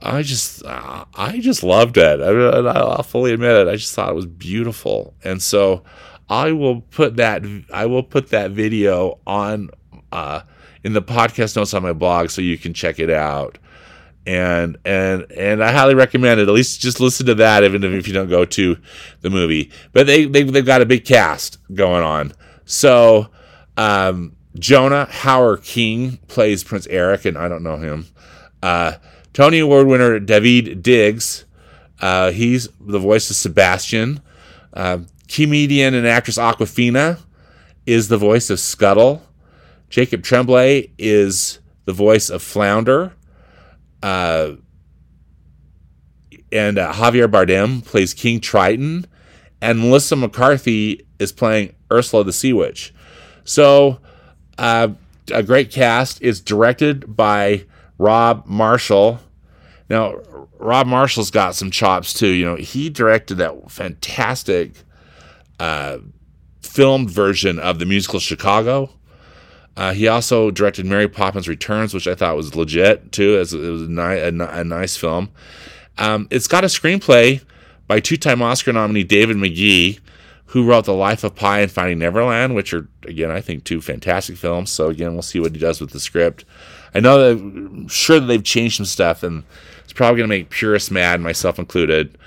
I 0.02 0.22
just, 0.24 0.66
uh, 0.66 1.06
I 1.16 1.40
just 1.40 1.64
loved 1.64 1.98
it. 1.98 2.20
I, 2.20 2.28
I'll 2.28 3.04
fully 3.04 3.34
admit 3.34 3.56
it. 3.56 3.68
I 3.68 3.76
just 3.76 3.94
thought 3.94 4.10
it 4.10 4.16
was 4.16 4.26
beautiful, 4.26 5.14
and 5.24 5.42
so 5.42 5.84
I 6.30 6.52
will 6.52 6.82
put 6.82 7.16
that, 7.18 7.44
I 7.72 7.86
will 7.86 8.04
put 8.04 8.30
that 8.30 8.52
video 8.52 9.20
on, 9.26 9.70
uh, 10.12 10.42
in 10.84 10.94
the 10.94 11.02
podcast 11.02 11.56
notes 11.56 11.74
on 11.74 11.84
my 11.84 11.94
blog, 11.94 12.30
so 12.30 12.42
you 12.42 12.58
can 12.58 12.74
check 12.74 13.00
it 13.00 13.10
out 13.10 13.58
and 14.26 14.78
and 14.86 15.32
and 15.32 15.64
I 15.64 15.72
highly 15.72 15.96
recommend 15.96 16.40
it. 16.40 16.48
At 16.48 16.54
least 16.54 16.82
just 16.82 17.00
listen 17.00 17.26
to 17.28 17.36
that, 17.36 17.64
even 17.64 17.84
if 17.84 18.08
you 18.08 18.14
don't 18.14 18.30
go 18.30 18.46
to 18.46 18.78
the 19.22 19.30
movie. 19.30 19.72
But 19.94 20.08
they, 20.08 20.26
they 20.26 20.44
they've 20.44 20.66
got 20.66 20.82
a 20.82 20.86
big 20.86 21.06
cast 21.06 21.58
going 21.74 22.04
on, 22.04 22.34
so 22.66 23.30
um, 23.78 24.36
Jonah 24.58 25.08
Hauer-King 25.12 26.18
plays 26.28 26.64
Prince 26.64 26.88
Eric, 26.88 27.26
and 27.26 27.38
I 27.38 27.48
don't 27.48 27.64
know 27.64 27.78
him. 27.78 28.08
Uh, 28.64 28.94
Tony 29.34 29.60
Award 29.60 29.88
winner 29.88 30.20
Daveed 30.20 30.82
Diggs, 30.82 31.46
uh, 32.02 32.32
he's 32.32 32.70
the 32.80 33.00
voice 33.00 33.30
of 33.30 33.36
Sebastian. 33.36 34.22
Uh, 34.74 35.00
comedian 35.28 35.94
and 35.94 36.08
actress 36.08 36.38
Awkwafina 36.38 37.20
is 37.86 38.08
the 38.08 38.18
voice 38.18 38.50
of 38.50 38.60
Scuttle. 38.60 39.24
Jacob 39.90 40.24
Tremblay 40.24 40.92
is 40.98 41.60
the 41.86 41.94
voice 41.94 42.30
of 42.30 42.42
Flounder. 42.42 43.14
Uh, 44.06 44.58
and 46.52 46.78
uh, 46.78 46.94
Javier 46.94 47.28
Bardem 47.28 47.84
plays 47.84 48.14
King 48.14 48.40
Triton. 48.40 49.08
And 49.62 49.80
Melissa 49.80 50.16
McCarthy 50.16 51.08
is 51.18 51.32
playing 51.32 51.74
Ursula 51.92 52.24
the 52.24 52.32
Sea 52.32 52.54
Witch. 52.54 52.94
So, 53.46 54.00
uh, 54.60 54.90
a 55.32 55.42
great 55.42 55.72
cast. 55.72 56.22
It's 56.22 56.40
directed 56.40 57.16
by 57.16 57.66
Rob 57.98 58.46
Marshall. 58.46 59.20
Now, 59.90 60.18
Rob 60.60 60.86
Marshall's 60.86 61.32
got 61.32 61.56
some 61.56 61.72
chops 61.72 62.14
too. 62.14 62.28
You 62.28 62.46
know, 62.46 62.56
he 62.58 62.92
directed 62.92 63.36
that 63.40 63.72
fantastic 63.72 64.74
uh, 65.60 65.98
filmed 66.62 67.10
version 67.10 67.58
of 67.58 67.80
the 67.80 67.86
musical 67.86 68.20
Chicago. 68.20 68.92
Uh, 69.78 69.94
he 69.94 70.08
also 70.08 70.52
directed 70.52 70.86
Mary 70.86 71.08
Poppins 71.08 71.48
Returns, 71.48 71.94
which 71.94 72.08
I 72.08 72.16
thought 72.16 72.38
was 72.38 72.56
legit 72.56 73.12
too, 73.12 73.38
as 73.38 73.54
it 73.54 73.60
was 73.60 73.84
a, 73.84 73.90
ni- 73.90 74.42
a, 74.44 74.60
a 74.60 74.64
nice 74.64 74.96
film. 74.96 75.30
Um, 75.98 76.28
it's 76.32 76.48
got 76.48 76.64
a 76.64 76.68
screenplay 76.68 77.44
by 77.88 78.00
two-time 78.00 78.42
Oscar 78.42 78.74
nominee 78.74 79.04
David 79.04 79.38
Magee, 79.38 80.00
who 80.48 80.66
wrote 80.66 80.86
The 80.86 80.94
Life 80.94 81.24
of 81.24 81.36
Pi 81.36 81.60
and 81.60 81.72
Finding 81.72 82.00
Neverland, 82.00 82.56
which 82.56 82.74
are 82.74 82.88
again 83.04 83.32
I 83.32 83.42
think 83.42 83.64
two 83.64 83.82
fantastic 83.82 84.38
films. 84.38 84.72
So 84.72 84.90
again, 84.90 85.14
we'll 85.14 85.22
see 85.22 85.40
what 85.40 85.52
he 85.52 85.60
does 85.60 85.82
with 85.82 85.92
the 85.92 86.00
script. 86.00 86.46
I 86.94 87.02
know 87.02 87.18
that 87.18 87.42
I'm 87.42 87.88
sure 87.90 88.20
that 88.20 88.28
they've 88.28 88.44
changed 88.44 88.78
some 88.78 88.86
stuff, 88.86 89.24
and 89.24 89.44
it's 89.84 89.92
probably 89.92 90.20
going 90.20 90.30
to 90.30 90.36
make 90.36 90.50
purists 90.50 90.90
mad, 90.92 91.20
myself 91.20 91.60
included. 91.60 92.18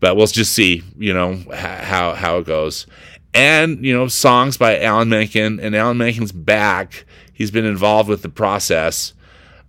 But 0.00 0.16
we'll 0.16 0.26
just 0.26 0.52
see, 0.52 0.82
you 0.96 1.12
know, 1.12 1.42
how 1.54 2.14
how 2.14 2.38
it 2.38 2.46
goes. 2.46 2.86
And 3.34 3.84
you 3.84 3.94
know, 3.94 4.08
songs 4.08 4.56
by 4.56 4.80
Alan 4.80 5.08
Menken, 5.08 5.60
and 5.60 5.76
Alan 5.76 5.98
Menken's 5.98 6.32
back. 6.32 7.04
He's 7.32 7.50
been 7.50 7.66
involved 7.66 8.08
with 8.08 8.22
the 8.22 8.28
process, 8.28 9.12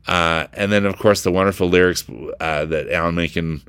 uh, 0.08 0.48
and 0.54 0.72
then 0.72 0.86
of 0.86 0.98
course 0.98 1.22
the 1.22 1.32
wonderful 1.32 1.70
lyrics 1.70 2.04
uh, 2.40 2.66
that 2.66 2.90
Alan 2.92 3.16
Menken 3.16 3.62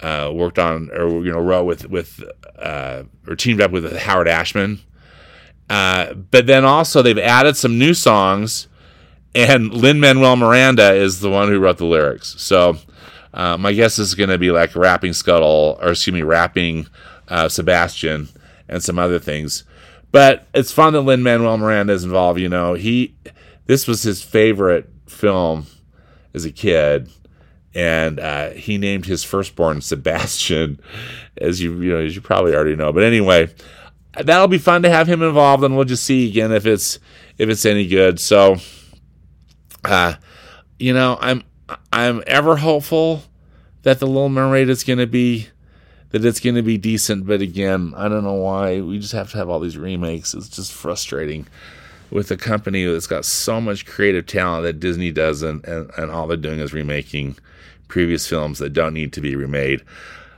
uh, 0.00 0.30
worked 0.32 0.58
on, 0.58 0.90
or 0.92 1.24
you 1.24 1.32
know, 1.32 1.40
wrote 1.40 1.64
with 1.64 1.88
with 1.88 2.22
uh, 2.58 3.04
or 3.26 3.34
teamed 3.34 3.60
up 3.60 3.70
with 3.70 3.96
Howard 3.96 4.28
Ashman. 4.28 4.80
Uh, 5.70 6.12
but 6.14 6.46
then 6.46 6.64
also 6.64 7.02
they've 7.02 7.18
added 7.18 7.56
some 7.56 7.78
new 7.78 7.94
songs, 7.94 8.68
and 9.34 9.72
Lin 9.72 9.98
Manuel 9.98 10.36
Miranda 10.36 10.92
is 10.92 11.20
the 11.20 11.30
one 11.30 11.48
who 11.48 11.58
wrote 11.58 11.78
the 11.78 11.86
lyrics. 11.86 12.40
So 12.40 12.76
uh, 13.32 13.56
my 13.56 13.72
guess 13.72 13.98
is 13.98 14.14
going 14.14 14.30
to 14.30 14.38
be 14.38 14.50
like 14.50 14.76
rapping 14.76 15.14
Scuttle, 15.14 15.78
or 15.80 15.92
excuse 15.92 16.12
me, 16.12 16.22
rapping 16.22 16.86
Sebastian 17.48 18.28
and 18.72 18.82
some 18.82 18.98
other 18.98 19.18
things. 19.18 19.64
But 20.10 20.46
it's 20.54 20.72
fun 20.72 20.92
that 20.94 21.02
Lin 21.02 21.22
Manuel 21.22 21.58
Miranda 21.58 21.92
is 21.92 22.04
involved. 22.04 22.40
You 22.40 22.48
know, 22.48 22.74
he 22.74 23.14
this 23.66 23.86
was 23.86 24.02
his 24.02 24.22
favorite 24.22 24.90
film 25.06 25.66
as 26.34 26.44
a 26.44 26.50
kid, 26.50 27.10
and 27.74 28.18
uh, 28.18 28.50
he 28.50 28.78
named 28.78 29.06
his 29.06 29.24
firstborn 29.24 29.80
Sebastian, 29.82 30.80
as 31.36 31.60
you 31.60 31.80
you 31.80 31.92
know 31.92 31.98
as 31.98 32.14
you 32.14 32.20
probably 32.20 32.54
already 32.54 32.76
know. 32.76 32.92
But 32.92 33.04
anyway, 33.04 33.50
that'll 34.14 34.48
be 34.48 34.58
fun 34.58 34.82
to 34.82 34.90
have 34.90 35.06
him 35.06 35.22
involved, 35.22 35.64
and 35.64 35.76
we'll 35.76 35.84
just 35.84 36.04
see 36.04 36.28
again 36.28 36.52
if 36.52 36.66
it's 36.66 36.98
if 37.38 37.48
it's 37.48 37.64
any 37.64 37.86
good. 37.86 38.20
So, 38.20 38.56
uh, 39.84 40.14
you 40.78 40.92
know, 40.92 41.18
I'm 41.20 41.42
I'm 41.92 42.22
ever 42.26 42.56
hopeful 42.56 43.22
that 43.82 43.98
the 43.98 44.06
Little 44.06 44.28
Mermaid 44.28 44.68
is 44.68 44.84
going 44.84 44.98
to 44.98 45.06
be 45.06 45.48
that 46.12 46.24
it's 46.24 46.40
going 46.40 46.54
to 46.54 46.62
be 46.62 46.78
decent. 46.78 47.26
But 47.26 47.40
again, 47.40 47.92
I 47.96 48.08
don't 48.08 48.24
know 48.24 48.34
why 48.34 48.80
we 48.80 48.98
just 48.98 49.12
have 49.12 49.30
to 49.32 49.38
have 49.38 49.48
all 49.48 49.60
these 49.60 49.76
remakes. 49.76 50.34
It's 50.34 50.48
just 50.48 50.72
frustrating 50.72 51.46
with 52.10 52.30
a 52.30 52.36
company 52.36 52.84
that's 52.84 53.06
got 53.06 53.24
so 53.24 53.60
much 53.60 53.86
creative 53.86 54.26
talent 54.26 54.64
that 54.64 54.78
Disney 54.78 55.10
doesn't, 55.10 55.64
and, 55.64 55.90
and 55.96 56.10
all 56.10 56.26
they're 56.26 56.36
doing 56.36 56.60
is 56.60 56.72
remaking 56.74 57.36
previous 57.88 58.26
films 58.26 58.58
that 58.58 58.70
don't 58.70 58.94
need 58.94 59.12
to 59.14 59.20
be 59.20 59.34
remade. 59.34 59.82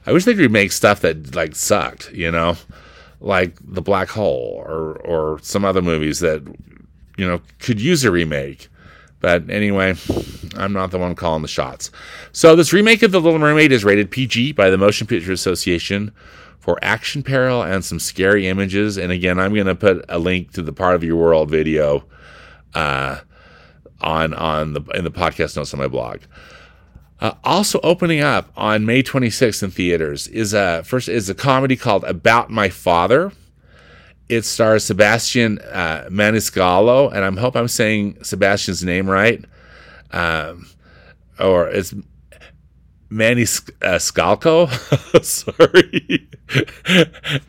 I 0.07 0.13
wish 0.13 0.25
they'd 0.25 0.39
remake 0.39 0.73
stuff 0.73 1.01
that 1.01 1.35
like 1.35 1.57
sucked, 1.57 2.13
you 2.13 2.31
know, 2.31 2.57
like 3.21 3.57
The 3.65 3.83
Black 3.83 4.09
Hole 4.09 4.63
or 4.67 4.97
or 4.99 5.39
some 5.43 5.65
other 5.65 5.83
movies 5.83 6.21
that 6.21 6.43
you 7.17 7.27
know 7.27 7.41
could 7.59 7.81
use 7.81 8.05
a 8.05 8.11
remake. 8.11 8.69
But 9.25 9.49
anyway, 9.49 9.95
I'm 10.55 10.75
not 10.75 10.91
the 10.91 10.99
one 10.99 11.15
calling 11.15 11.41
the 11.41 11.49
shots. 11.49 11.91
So 12.33 12.55
this 12.55 12.75
remake 12.75 13.03
of 13.03 13.11
The 13.11 13.23
Little 13.23 13.39
Mermaid 13.39 13.73
is 13.73 13.83
rated 13.83 14.11
PG 14.11 14.53
by 14.53 14.69
the 14.69 14.77
Motion 14.77 15.07
Picture 15.07 15.33
Association 15.33 16.13
for 16.59 16.79
action 16.83 17.23
peril 17.23 17.63
and 17.63 17.83
some 17.83 17.99
scary 17.99 18.47
images. 18.47 18.99
And 18.99 19.11
again, 19.11 19.41
I'm 19.41 19.55
going 19.55 19.67
to 19.67 19.75
put 19.75 20.05
a 20.11 20.19
link 20.19 20.53
to 20.53 20.63
the 20.63 20.75
part 20.75 20.95
of 20.95 21.03
your 21.03 21.17
world 21.17 21.49
video 21.51 22.05
uh, 22.75 23.21
on 24.03 24.35
on 24.35 24.75
the 24.75 24.83
in 24.95 25.05
the 25.05 25.11
podcast 25.11 25.57
notes 25.57 25.73
on 25.73 25.81
my 25.81 25.89
blog. 25.89 26.21
Uh, 27.19 27.33
also 27.45 27.81
opening 27.83 28.21
up 28.21 28.53
on 28.59 28.85
May 28.85 29.03
26th 29.03 29.63
in 29.63 29.71
theaters 29.71 30.29
is 30.29 30.53
a 30.53 30.83
first 30.85 31.09
is 31.09 31.31
a 31.31 31.35
comedy 31.35 31.77
called 31.77 32.05
About 32.05 32.51
My 32.51 32.69
Father. 32.69 33.33
It 34.29 34.45
stars 34.45 34.85
Sebastian 34.85 35.59
uh, 35.61 36.09
Maniscalco, 36.11 37.13
and 37.13 37.25
I 37.25 37.41
hope 37.41 37.57
I'm 37.57 37.69
saying 37.69 38.25
Sebastian's 38.25 38.83
name 38.83 39.09
right. 39.09 39.45
Um, 40.13 40.67
or 41.39 41.69
it's 41.69 41.95
Manny 43.11 43.43
Maniscalco. 43.43 44.69
Sorry. 45.25 46.29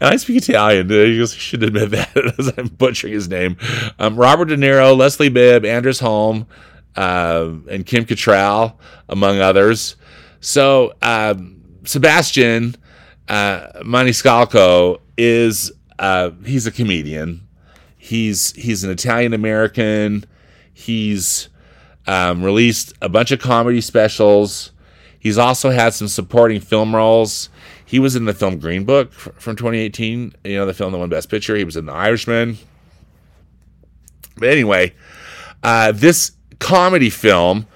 I 0.02 0.16
speak 0.18 0.38
Italian. 0.38 0.90
You 0.90 1.26
should 1.28 1.64
admit 1.64 1.92
that 1.92 2.36
as 2.40 2.54
I'm 2.58 2.68
butchering 2.68 3.14
his 3.14 3.30
name. 3.30 3.58
Um, 3.98 4.16
Robert 4.16 4.46
De 4.46 4.58
Niro, 4.58 4.96
Leslie 4.96 5.30
Bibb, 5.30 5.66
Anders 5.66 6.00
Holm, 6.00 6.46
uh, 6.96 7.52
and 7.70 7.86
Kim 7.86 8.06
Cattrall, 8.06 8.76
among 9.10 9.40
others. 9.40 9.96
So 10.40 10.94
um, 11.02 11.62
Sebastian 11.84 12.76
uh, 13.28 13.68
Maniscalco 13.82 15.00
is 15.18 15.72
uh, 16.00 16.32
he's 16.46 16.68
a 16.68 16.72
comedian. 16.72 17.48
He's 17.98 18.52
he's 18.54 18.84
an 18.84 18.92
Italian 18.92 19.34
American. 19.34 20.26
He's 20.74 21.50
um, 22.08 22.44
released 22.44 22.94
a 23.02 23.10
bunch 23.10 23.32
of 23.32 23.40
comedy 23.40 23.82
specials. 23.82 24.72
He's 25.20 25.38
also 25.38 25.72
had 25.72 25.94
some 25.94 26.08
supporting 26.08 26.60
film 26.60 26.96
roles. 26.96 27.50
He 27.84 27.98
was 27.98 28.16
in 28.16 28.26
the 28.26 28.34
film 28.34 28.60
Green 28.60 28.84
Book 28.84 29.12
from 29.12 29.56
2018. 29.56 30.36
You 30.44 30.56
know, 30.58 30.66
the 30.66 30.74
film 30.74 30.92
that 30.92 31.00
won 31.00 31.10
Best 31.10 31.30
Picture. 31.30 31.56
He 31.56 31.64
was 31.64 31.76
in 31.76 31.86
The 31.86 31.94
Irishman. 31.94 32.58
But 34.38 34.50
anyway, 34.50 34.94
uh, 35.64 35.94
this 35.94 36.34
comedy 36.60 37.10
film, 37.10 37.68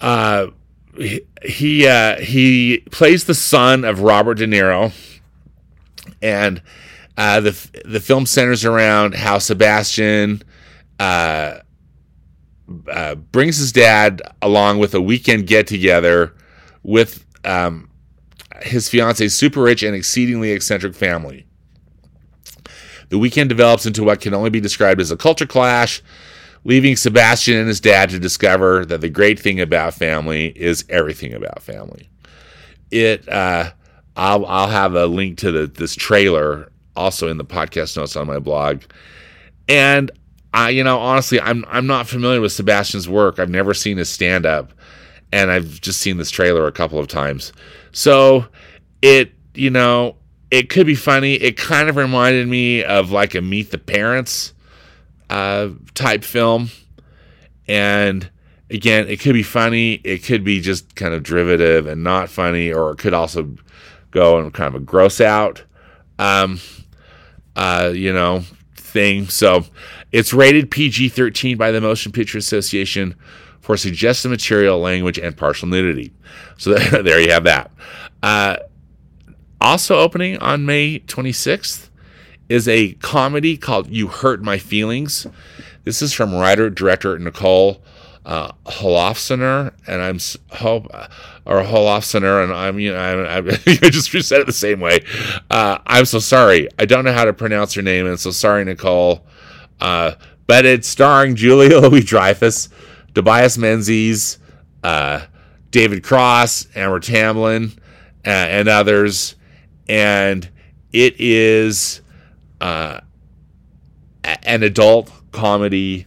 uh, 0.00 0.48
he 1.42 1.86
uh, 1.86 2.20
he 2.20 2.84
plays 2.90 3.24
the 3.24 3.34
son 3.34 3.84
of 3.84 4.00
Robert 4.00 4.34
De 4.34 4.46
Niro, 4.46 4.92
and 6.20 6.60
uh, 7.16 7.40
the 7.40 7.82
the 7.84 8.00
film 8.00 8.26
centers 8.26 8.64
around 8.64 9.14
how 9.14 9.38
Sebastian 9.38 10.42
uh, 10.98 11.58
uh, 12.90 13.14
brings 13.16 13.56
his 13.56 13.72
dad 13.72 14.22
along 14.42 14.78
with 14.78 14.94
a 14.94 15.00
weekend 15.00 15.46
get 15.46 15.66
together 15.66 16.34
with 16.82 17.24
um, 17.44 17.90
his 18.62 18.88
fiance's 18.88 19.36
super 19.36 19.62
rich 19.62 19.82
and 19.82 19.94
exceedingly 19.94 20.52
eccentric 20.52 20.94
family. 20.94 21.46
The 23.08 23.18
weekend 23.18 23.48
develops 23.48 23.86
into 23.86 24.04
what 24.04 24.20
can 24.20 24.34
only 24.34 24.50
be 24.50 24.60
described 24.60 25.00
as 25.00 25.10
a 25.10 25.16
culture 25.16 25.46
clash, 25.46 26.00
leaving 26.64 26.94
Sebastian 26.94 27.56
and 27.56 27.66
his 27.66 27.80
dad 27.80 28.10
to 28.10 28.20
discover 28.20 28.84
that 28.84 29.00
the 29.00 29.08
great 29.08 29.40
thing 29.40 29.60
about 29.60 29.94
family 29.94 30.46
is 30.56 30.84
everything 30.88 31.34
about 31.34 31.62
family. 31.62 32.08
It, 32.92 33.28
uh, 33.28 33.72
I'll, 34.16 34.46
I'll 34.46 34.68
have 34.68 34.94
a 34.94 35.06
link 35.06 35.38
to 35.38 35.50
the, 35.50 35.66
this 35.66 35.96
trailer 35.96 36.69
also 36.96 37.28
in 37.28 37.38
the 37.38 37.44
podcast 37.44 37.96
notes 37.96 38.16
on 38.16 38.26
my 38.26 38.38
blog. 38.38 38.82
And 39.68 40.10
I, 40.52 40.70
you 40.70 40.82
know, 40.82 40.98
honestly, 40.98 41.40
I'm 41.40 41.64
I'm 41.68 41.86
not 41.86 42.08
familiar 42.08 42.40
with 42.40 42.52
Sebastian's 42.52 43.08
work. 43.08 43.38
I've 43.38 43.50
never 43.50 43.74
seen 43.74 43.98
his 43.98 44.08
stand 44.08 44.46
up, 44.46 44.72
and 45.32 45.50
I've 45.50 45.80
just 45.80 46.00
seen 46.00 46.16
this 46.16 46.30
trailer 46.30 46.66
a 46.66 46.72
couple 46.72 46.98
of 46.98 47.06
times. 47.08 47.52
So 47.92 48.46
it, 49.00 49.32
you 49.54 49.70
know, 49.70 50.16
it 50.50 50.68
could 50.68 50.86
be 50.86 50.96
funny. 50.96 51.34
It 51.34 51.56
kind 51.56 51.88
of 51.88 51.96
reminded 51.96 52.48
me 52.48 52.82
of 52.82 53.10
like 53.10 53.34
a 53.34 53.40
Meet 53.40 53.70
the 53.70 53.78
Parents 53.78 54.52
uh, 55.28 55.68
type 55.94 56.24
film, 56.24 56.70
and 57.68 58.28
again, 58.70 59.06
it 59.08 59.20
could 59.20 59.34
be 59.34 59.44
funny. 59.44 59.94
It 60.04 60.24
could 60.24 60.42
be 60.42 60.60
just 60.60 60.96
kind 60.96 61.14
of 61.14 61.22
derivative 61.22 61.86
and 61.86 62.02
not 62.02 62.28
funny, 62.28 62.72
or 62.72 62.90
it 62.90 62.98
could 62.98 63.14
also 63.14 63.54
go 64.10 64.38
and 64.38 64.52
kind 64.52 64.74
of 64.74 64.82
a 64.82 64.84
gross 64.84 65.20
out. 65.20 65.62
Um, 66.20 66.60
uh, 67.56 67.92
you 67.94 68.12
know, 68.12 68.44
thing. 68.76 69.26
So 69.28 69.64
it's 70.12 70.32
rated 70.32 70.70
PG 70.70 71.08
13 71.08 71.56
by 71.56 71.70
the 71.70 71.80
Motion 71.80 72.12
Picture 72.12 72.38
Association 72.38 73.14
for 73.60 73.76
suggestive 73.76 74.30
material, 74.30 74.78
language, 74.78 75.18
and 75.18 75.36
partial 75.36 75.68
nudity. 75.68 76.12
So 76.58 76.74
there 77.02 77.20
you 77.20 77.32
have 77.32 77.44
that. 77.44 77.70
Uh, 78.22 78.56
also 79.60 79.98
opening 79.98 80.38
on 80.38 80.66
May 80.66 81.00
26th 81.00 81.88
is 82.48 82.66
a 82.66 82.92
comedy 82.94 83.56
called 83.56 83.88
You 83.88 84.08
Hurt 84.08 84.42
My 84.42 84.58
Feelings. 84.58 85.26
This 85.84 86.02
is 86.02 86.12
from 86.12 86.34
writer 86.34 86.68
director 86.68 87.18
Nicole 87.18 87.82
uh, 88.24 88.52
Holofcener, 88.66 89.72
and 89.86 90.02
I'm 90.02 90.18
hope 90.56 90.86
or 91.46 91.62
Holofcener, 91.62 92.44
and 92.44 92.52
I'm 92.52 92.78
you 92.78 92.92
know 92.92 92.98
I, 92.98 93.38
I 93.38 93.40
just 93.90 94.10
said 94.28 94.40
it 94.40 94.46
the 94.46 94.52
same 94.52 94.80
way. 94.80 95.00
Uh, 95.50 95.78
I'm 95.86 96.04
so 96.04 96.18
sorry. 96.18 96.68
I 96.78 96.84
don't 96.84 97.04
know 97.04 97.12
how 97.12 97.24
to 97.24 97.32
pronounce 97.32 97.74
her 97.74 97.82
name, 97.82 98.06
and 98.06 98.18
so 98.18 98.30
sorry, 98.30 98.64
Nicole. 98.64 99.24
Uh, 99.80 100.12
but 100.46 100.66
it's 100.66 100.88
starring 100.88 101.36
Julia 101.36 101.78
Louis 101.80 102.02
Dreyfus, 102.02 102.68
Tobias 103.14 103.56
Menzies, 103.56 104.38
uh, 104.82 105.22
David 105.70 106.02
Cross, 106.02 106.66
Amber 106.74 107.00
Tamblyn, 107.00 107.72
uh, 108.26 108.28
and 108.28 108.68
others, 108.68 109.36
and 109.88 110.48
it 110.92 111.14
is 111.18 112.02
uh, 112.60 113.00
an 114.24 114.62
adult 114.62 115.10
comedy. 115.32 116.06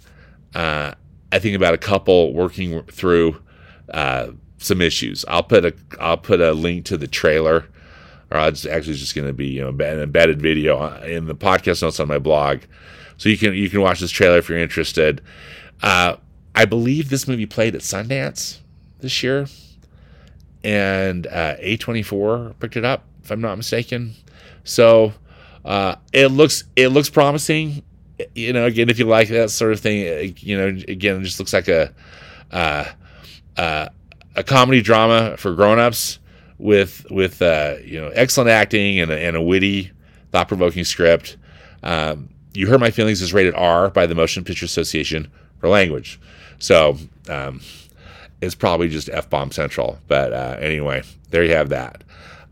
Uh, 0.54 0.94
I 1.34 1.40
think 1.40 1.56
about 1.56 1.74
a 1.74 1.80
couple 1.80 2.32
working 2.32 2.84
through 2.84 3.42
uh, 3.92 4.28
some 4.60 4.82
issues. 4.82 5.26
I'll 5.28 5.42
put 5.42 5.66
a 5.66 5.74
I'll 6.00 6.18
put 6.18 6.40
a 6.40 6.54
link 6.54 6.86
to 6.86 6.98
the 6.98 7.08
trailer, 7.08 7.66
or 8.30 8.40
it's 8.48 8.68
actually 8.68 8.94
just 8.94 9.16
going 9.16 9.26
to 9.26 9.34
be 9.34 9.48
you 9.48 9.62
know 9.62 9.70
an 9.70 10.00
embedded 10.00 10.40
video 10.40 11.02
in 11.02 11.26
the 11.26 11.34
podcast 11.34 11.82
notes 11.82 12.00
on 12.00 12.08
my 12.08 12.20
blog, 12.20 12.60
so 13.18 13.30
you 13.30 13.38
can 13.38 13.56
you 13.56 13.68
can 13.68 13.82
watch 13.82 14.00
this 14.00 14.12
trailer 14.12 14.38
if 14.38 14.48
you're 14.48 14.60
interested. 14.60 15.22
Uh, 15.82 16.18
I 16.54 16.66
believe 16.66 17.10
this 17.10 17.28
movie 17.28 17.48
played 17.48 17.74
at 17.74 17.82
Sundance 17.82 18.60
this 19.00 19.24
year, 19.24 19.48
and 20.64 21.26
uh, 21.26 21.56
A24 21.58 22.60
picked 22.60 22.78
it 22.78 22.86
up 22.86 23.06
if 23.24 23.32
I'm 23.32 23.42
not 23.42 23.56
mistaken. 23.56 24.14
So 24.64 25.14
uh, 25.66 25.96
it 26.14 26.28
looks 26.28 26.66
it 26.76 26.90
looks 26.90 27.10
promising 27.10 27.82
you 28.36 28.54
know, 28.54 28.66
again, 28.66 28.90
if 28.90 29.00
you 29.00 29.06
like 29.06 29.30
that 29.30 29.50
sort 29.50 29.74
of 29.74 29.80
thing, 29.80 30.08
uh, 30.08 30.34
you 30.38 30.58
know, 30.58 30.68
again, 30.68 31.22
it 31.22 31.24
just 31.24 31.40
looks 31.40 31.54
like 31.54 31.68
a 31.68 31.94
uh, 32.52 32.86
uh, 33.58 33.90
a 34.36 34.44
comedy 34.44 34.82
drama 34.82 35.36
for 35.38 35.54
grown-ups 35.54 36.20
with 36.58 37.06
with 37.10 37.42
uh, 37.42 37.76
you 37.84 38.00
know 38.00 38.10
excellent 38.10 38.50
acting 38.50 39.00
and 39.00 39.12
a, 39.12 39.20
and 39.20 39.36
a 39.36 39.42
witty, 39.42 39.92
thought-provoking 40.32 40.84
script. 40.84 41.38
Um, 41.82 42.30
You 42.54 42.68
Hurt 42.68 42.80
My 42.80 42.92
Feelings 42.92 43.22
is 43.22 43.34
rated 43.34 43.56
R 43.56 43.90
by 43.90 44.06
the 44.06 44.16
Motion 44.16 44.44
Picture 44.44 44.66
Association 44.66 45.32
for 45.60 45.70
language, 45.70 46.20
so 46.60 46.98
um, 47.30 47.62
it's 48.42 48.56
probably 48.56 48.90
just 48.90 49.10
f 49.10 49.30
bomb 49.30 49.52
central. 49.52 50.00
But 50.08 50.34
uh, 50.34 50.58
anyway, 50.60 51.04
there 51.32 51.44
you 51.44 51.54
have 51.56 51.70
that. 51.70 52.04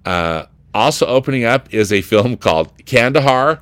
Uh, 0.06 0.46
also 0.74 1.06
opening 1.06 1.44
up 1.44 1.74
is 1.74 1.92
a 1.92 2.02
film 2.02 2.38
called 2.38 2.72
Kandahar 2.86 3.62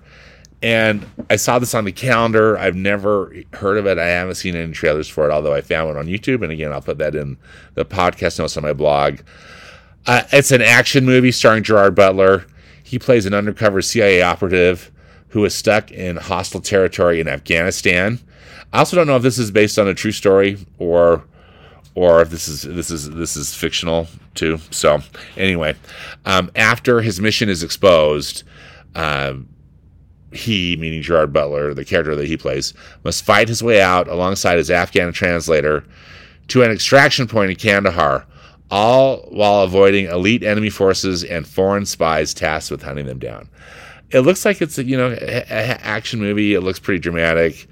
and 0.62 1.06
I 1.30 1.38
saw 1.38 1.58
this 1.60 1.74
on 1.74 1.86
the 1.86 1.92
calendar. 1.92 2.58
I've 2.58 2.76
never 2.76 3.34
heard 3.54 3.78
of 3.78 3.86
it. 3.88 3.98
I 3.98 4.08
haven't 4.08 4.36
seen 4.36 4.56
any 4.56 4.74
trailers 4.74 5.08
for 5.08 5.30
it, 5.30 5.32
although 5.32 5.54
I 5.54 5.62
found 5.62 5.88
one 5.88 5.98
on 5.98 6.08
YouTube. 6.08 6.44
And 6.44 6.52
again, 6.52 6.72
I'll 6.72 6.82
put 6.82 6.98
that 6.98 7.16
in 7.16 7.38
the 7.76 7.86
podcast 7.86 8.40
notes 8.40 8.58
on 8.58 8.64
my 8.64 8.74
blog. 8.74 9.20
Uh, 10.06 10.24
it's 10.34 10.52
an 10.52 10.62
action 10.62 11.06
movie 11.06 11.32
starring 11.32 11.64
Gerard 11.64 11.96
Butler. 11.96 12.46
He 12.84 13.00
plays 13.00 13.26
an 13.26 13.34
undercover 13.34 13.82
CIA 13.82 14.22
operative 14.22 14.92
who 15.30 15.46
is 15.46 15.56
stuck 15.56 15.92
in 15.92 16.18
hostile 16.18 16.62
territory 16.62 17.22
in 17.22 17.28
Afghanistan. 17.28 18.20
I 18.74 18.80
also 18.80 18.96
don't 18.96 19.08
know 19.08 19.16
if 19.16 19.24
this 19.24 19.38
is 19.38 19.52
based 19.52 19.80
on 19.80 19.88
a 19.88 19.94
true 19.94 20.12
story 20.12 20.66
or 20.78 21.24
or 21.96 22.22
if 22.22 22.30
this 22.30 22.48
is 22.48 22.64
this 22.64 22.92
is 22.92 23.10
this 23.12 23.36
is 23.38 23.54
fictional 23.54 24.08
too. 24.36 24.58
So 24.72 25.00
anyway, 25.38 25.76
um, 26.26 26.52
after 26.56 27.02
his 27.02 27.22
mission 27.22 27.48
is 27.48 27.64
exposed. 27.64 28.44
Uh, 28.96 29.36
he, 30.32 30.76
meaning 30.78 31.02
Gerard 31.02 31.34
Butler, 31.34 31.74
the 31.74 31.86
character 31.86 32.16
that 32.16 32.28
he 32.28 32.38
plays, 32.38 32.74
must 33.04 33.24
fight 33.24 33.48
his 33.48 33.64
way 33.64 33.82
out 33.82 34.08
alongside 34.08 34.58
his 34.58 34.72
Afghan 34.72 35.12
translator 35.12 35.84
to 36.50 36.64
an 36.64 36.72
extraction 36.72 37.28
point 37.28 37.52
in 37.52 37.58
Kandahar, 37.58 38.26
all 38.72 39.28
while 39.30 39.64
avoiding 39.64 40.06
elite 40.06 40.44
enemy 40.44 40.70
forces 40.70 41.24
and 41.24 41.48
foreign 41.48 41.86
spies 41.86 42.34
tasked 42.34 42.72
with 42.72 42.84
hunting 42.84 43.06
them 43.06 43.20
down. 43.20 43.50
It 44.12 44.22
looks 44.22 44.46
like 44.46 44.62
it's 44.62 44.78
a 44.78 44.84
you 44.84 44.98
know 44.98 45.12
a, 45.12 45.46
a 45.50 45.86
action 45.86 46.20
movie. 46.20 46.54
It 46.54 46.62
looks 46.62 46.80
pretty 46.80 47.00
dramatic. 47.00 47.68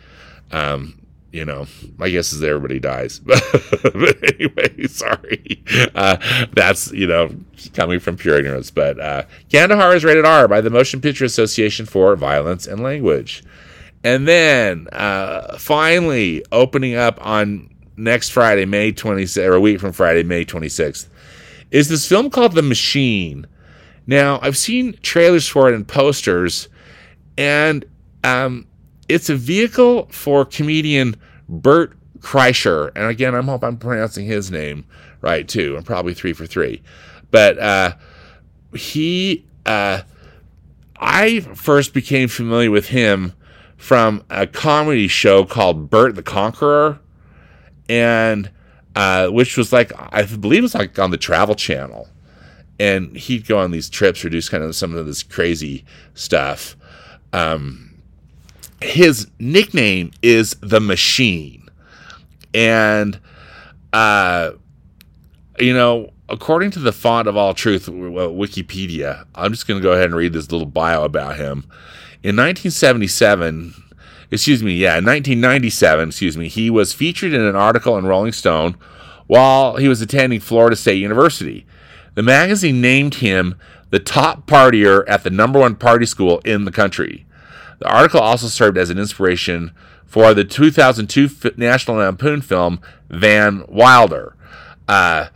Um, 0.51 0.99
you 1.31 1.45
know, 1.45 1.67
my 1.97 2.09
guess 2.09 2.31
is 2.31 2.43
everybody 2.43 2.79
dies. 2.79 3.19
but 3.19 4.33
anyway, 4.33 4.87
sorry. 4.87 5.63
Uh, 5.93 6.17
that's, 6.53 6.91
you 6.91 7.07
know, 7.07 7.29
coming 7.73 7.99
from 7.99 8.17
pure 8.17 8.37
ignorance. 8.37 8.71
But 8.71 8.99
uh, 8.99 9.23
Kandahar 9.51 9.95
is 9.95 10.03
rated 10.03 10.25
R 10.25 10.47
by 10.47 10.61
the 10.61 10.69
Motion 10.69 11.01
Picture 11.01 11.25
Association 11.25 11.85
for 11.85 12.15
Violence 12.15 12.65
and 12.65 12.81
Language. 12.81 13.43
And 14.03 14.27
then 14.27 14.87
uh, 14.93 15.57
finally, 15.57 16.45
opening 16.51 16.95
up 16.95 17.17
on 17.25 17.69
next 17.97 18.29
Friday, 18.29 18.65
May 18.65 18.93
26th, 18.93 19.45
or 19.45 19.55
a 19.55 19.59
week 19.59 19.79
from 19.79 19.91
Friday, 19.91 20.23
May 20.23 20.45
26th, 20.45 21.07
is 21.71 21.89
this 21.89 22.07
film 22.07 22.29
called 22.29 22.53
The 22.53 22.61
Machine. 22.61 23.47
Now, 24.05 24.39
I've 24.41 24.55
seen 24.55 24.97
trailers 25.01 25.47
for 25.47 25.67
it 25.67 25.75
and 25.75 25.85
posters, 25.85 26.69
and 27.37 27.83
um, 28.23 28.67
it's 29.09 29.29
a 29.29 29.35
vehicle 29.35 30.07
for 30.11 30.45
comedian 30.45 31.15
Bert 31.47 31.97
Kreischer. 32.19 32.91
And 32.95 33.05
again, 33.05 33.35
I 33.35 33.41
hope 33.41 33.63
I'm 33.63 33.77
pronouncing 33.77 34.25
his 34.25 34.51
name 34.51 34.85
right 35.21 35.47
too. 35.47 35.75
I'm 35.77 35.83
probably 35.83 36.13
three 36.13 36.33
for 36.33 36.45
three. 36.45 36.81
But 37.31 37.59
uh, 37.59 37.93
he, 38.73 39.45
uh, 39.65 40.01
I 40.99 41.41
first 41.41 41.93
became 41.93 42.27
familiar 42.27 42.71
with 42.71 42.87
him 42.87 43.33
from 43.77 44.23
a 44.29 44.47
comedy 44.47 45.07
show 45.07 45.45
called 45.45 45.89
Bert 45.89 46.15
the 46.15 46.23
Conqueror, 46.23 46.99
and 47.87 48.49
uh, 48.95 49.27
which 49.27 49.55
was 49.55 49.71
like 49.71 49.91
I 49.95 50.23
believe 50.23 50.59
it 50.59 50.63
was 50.63 50.75
like 50.75 50.97
on 50.97 51.11
the 51.11 51.17
Travel 51.17 51.53
Channel, 51.53 52.07
and 52.79 53.15
he'd 53.15 53.47
go 53.47 53.59
on 53.59 53.71
these 53.71 53.89
trips 53.89 54.25
or 54.25 54.29
do 54.29 54.41
kind 54.41 54.63
of 54.63 54.75
some 54.75 54.95
of 54.95 55.05
this 55.05 55.21
crazy 55.21 55.85
stuff. 56.15 56.75
Um, 57.33 57.86
his 58.81 59.27
nickname 59.39 60.11
is 60.21 60.55
the 60.61 60.79
Machine, 60.79 61.67
and 62.53 63.19
uh, 63.93 64.51
you 65.59 65.73
know, 65.73 66.11
according 66.29 66.71
to 66.71 66.79
the 66.79 66.91
font 66.91 67.27
of 67.27 67.37
all 67.37 67.53
truth, 67.53 67.87
Wikipedia, 67.87 69.25
I'm 69.35 69.51
just 69.51 69.67
going 69.67 69.79
to 69.79 69.83
go 69.83 69.93
ahead 69.93 70.05
and 70.05 70.15
read 70.15 70.33
this 70.33 70.51
little 70.51 70.67
bio 70.67 71.03
about 71.03 71.37
him. 71.37 71.65
In 72.23 72.35
1977, 72.35 73.73
excuse 74.31 74.61
me, 74.61 74.73
yeah, 74.73 74.97
in 74.97 75.05
1997, 75.05 76.09
excuse 76.09 76.37
me, 76.37 76.47
he 76.47 76.69
was 76.69 76.93
featured 76.93 77.33
in 77.33 77.41
an 77.41 77.55
article 77.55 77.97
in 77.97 78.05
Rolling 78.05 78.31
Stone 78.31 78.75
while 79.27 79.77
he 79.77 79.87
was 79.87 80.01
attending 80.01 80.39
Florida 80.39 80.75
State 80.75 80.99
University. 81.01 81.65
The 82.15 82.23
magazine 82.23 82.81
named 82.81 83.15
him 83.15 83.55
the 83.89 83.99
top 83.99 84.47
partier 84.47 85.03
at 85.07 85.23
the 85.23 85.29
number 85.29 85.59
one 85.59 85.75
party 85.75 86.05
school 86.05 86.39
in 86.39 86.65
the 86.65 86.71
country. 86.71 87.26
The 87.79 87.89
article 87.89 88.19
also 88.19 88.47
served 88.47 88.77
as 88.77 88.89
an 88.89 88.97
inspiration 88.97 89.71
for 90.05 90.33
the 90.33 90.43
2002 90.43 91.51
National 91.57 91.97
Lampoon 91.97 92.41
film 92.41 92.79
Van 93.09 93.63
Wilder. 93.67 94.35
Uh, 94.87 95.27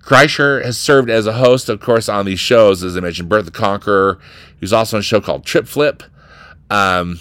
Kreischer 0.00 0.64
has 0.64 0.78
served 0.78 1.10
as 1.10 1.26
a 1.26 1.34
host, 1.34 1.68
of 1.68 1.80
course, 1.80 2.08
on 2.08 2.24
these 2.24 2.40
shows, 2.40 2.82
as 2.82 2.96
I 2.96 3.00
mentioned, 3.00 3.28
Bert 3.28 3.44
the 3.44 3.50
Conqueror. 3.50 4.18
He 4.48 4.60
was 4.60 4.72
also 4.72 4.96
on 4.96 5.00
a 5.00 5.04
show 5.04 5.20
called 5.20 5.44
Trip 5.44 5.66
Flip. 5.66 6.02
Um, 6.70 7.18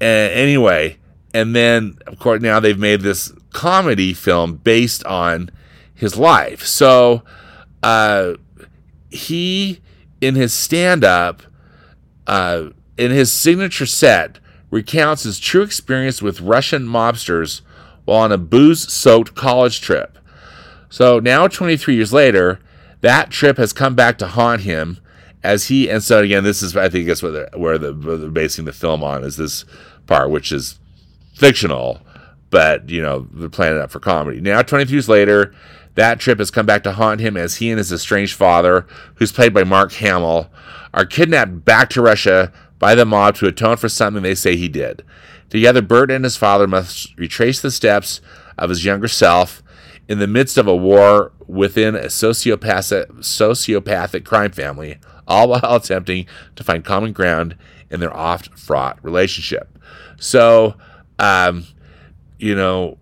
anyway, 0.00 0.98
and 1.34 1.54
then, 1.54 1.98
of 2.06 2.18
course, 2.18 2.40
now 2.40 2.60
they've 2.60 2.78
made 2.78 3.00
this 3.00 3.32
comedy 3.52 4.12
film 4.14 4.56
based 4.56 5.04
on 5.04 5.50
his 5.94 6.16
life. 6.16 6.64
So, 6.64 7.22
uh, 7.82 8.34
he, 9.10 9.80
in 10.20 10.34
his 10.34 10.52
stand 10.54 11.04
up, 11.04 11.42
uh, 12.26 12.70
in 12.96 13.10
his 13.10 13.32
signature 13.32 13.86
set, 13.86 14.38
recounts 14.70 15.24
his 15.24 15.38
true 15.38 15.62
experience 15.62 16.22
with 16.22 16.40
Russian 16.40 16.86
mobsters 16.86 17.60
while 18.04 18.20
on 18.20 18.32
a 18.32 18.38
booze 18.38 18.90
soaked 18.92 19.34
college 19.34 19.80
trip. 19.80 20.18
So 20.88 21.18
now, 21.18 21.46
23 21.46 21.94
years 21.94 22.12
later, 22.12 22.58
that 23.00 23.30
trip 23.30 23.58
has 23.58 23.72
come 23.72 23.94
back 23.94 24.18
to 24.18 24.26
haunt 24.26 24.62
him 24.62 24.98
as 25.42 25.66
he, 25.66 25.90
and 25.90 26.02
so 26.02 26.20
again, 26.20 26.44
this 26.44 26.62
is, 26.62 26.76
I 26.76 26.88
think, 26.88 27.06
that's 27.06 27.22
where, 27.22 27.32
they're, 27.32 27.50
where 27.56 27.78
they're 27.78 28.30
basing 28.30 28.64
the 28.64 28.72
film 28.72 29.02
on 29.02 29.24
is 29.24 29.36
this 29.36 29.64
part, 30.06 30.30
which 30.30 30.52
is 30.52 30.78
fictional, 31.34 32.00
but, 32.50 32.88
you 32.88 33.02
know, 33.02 33.26
they're 33.32 33.48
planning 33.48 33.78
it 33.78 33.82
up 33.82 33.90
for 33.90 34.00
comedy. 34.00 34.40
Now, 34.40 34.62
23 34.62 34.94
years 34.94 35.08
later, 35.08 35.54
that 35.94 36.20
trip 36.20 36.38
has 36.38 36.50
come 36.50 36.66
back 36.66 36.82
to 36.84 36.92
haunt 36.92 37.20
him 37.20 37.36
as 37.36 37.56
he 37.56 37.70
and 37.70 37.78
his 37.78 37.92
estranged 37.92 38.34
father, 38.34 38.86
who's 39.16 39.32
played 39.32 39.52
by 39.52 39.64
Mark 39.64 39.92
Hamill, 39.94 40.50
are 40.94 41.04
kidnapped 41.04 41.64
back 41.64 41.90
to 41.90 42.02
Russia 42.02 42.52
by 42.82 42.96
the 42.96 43.06
mob 43.06 43.36
to 43.36 43.46
atone 43.46 43.76
for 43.76 43.88
something 43.88 44.24
they 44.24 44.34
say 44.34 44.56
he 44.56 44.68
did. 44.68 45.04
Together, 45.48 45.80
Bert 45.80 46.10
and 46.10 46.24
his 46.24 46.36
father 46.36 46.66
must 46.66 47.16
retrace 47.16 47.60
the 47.60 47.70
steps 47.70 48.20
of 48.58 48.70
his 48.70 48.84
younger 48.84 49.06
self 49.06 49.62
in 50.08 50.18
the 50.18 50.26
midst 50.26 50.58
of 50.58 50.66
a 50.66 50.74
war 50.74 51.30
within 51.46 51.94
a 51.94 52.06
sociopathic, 52.06 53.06
sociopathic 53.20 54.24
crime 54.24 54.50
family, 54.50 54.98
all 55.28 55.50
while 55.50 55.60
attempting 55.76 56.26
to 56.56 56.64
find 56.64 56.84
common 56.84 57.12
ground 57.12 57.56
in 57.88 58.00
their 58.00 58.12
oft 58.12 58.58
fraught 58.58 58.98
relationship. 59.04 59.78
So, 60.18 60.74
um, 61.20 61.64
you 62.40 62.56
know, 62.56 62.98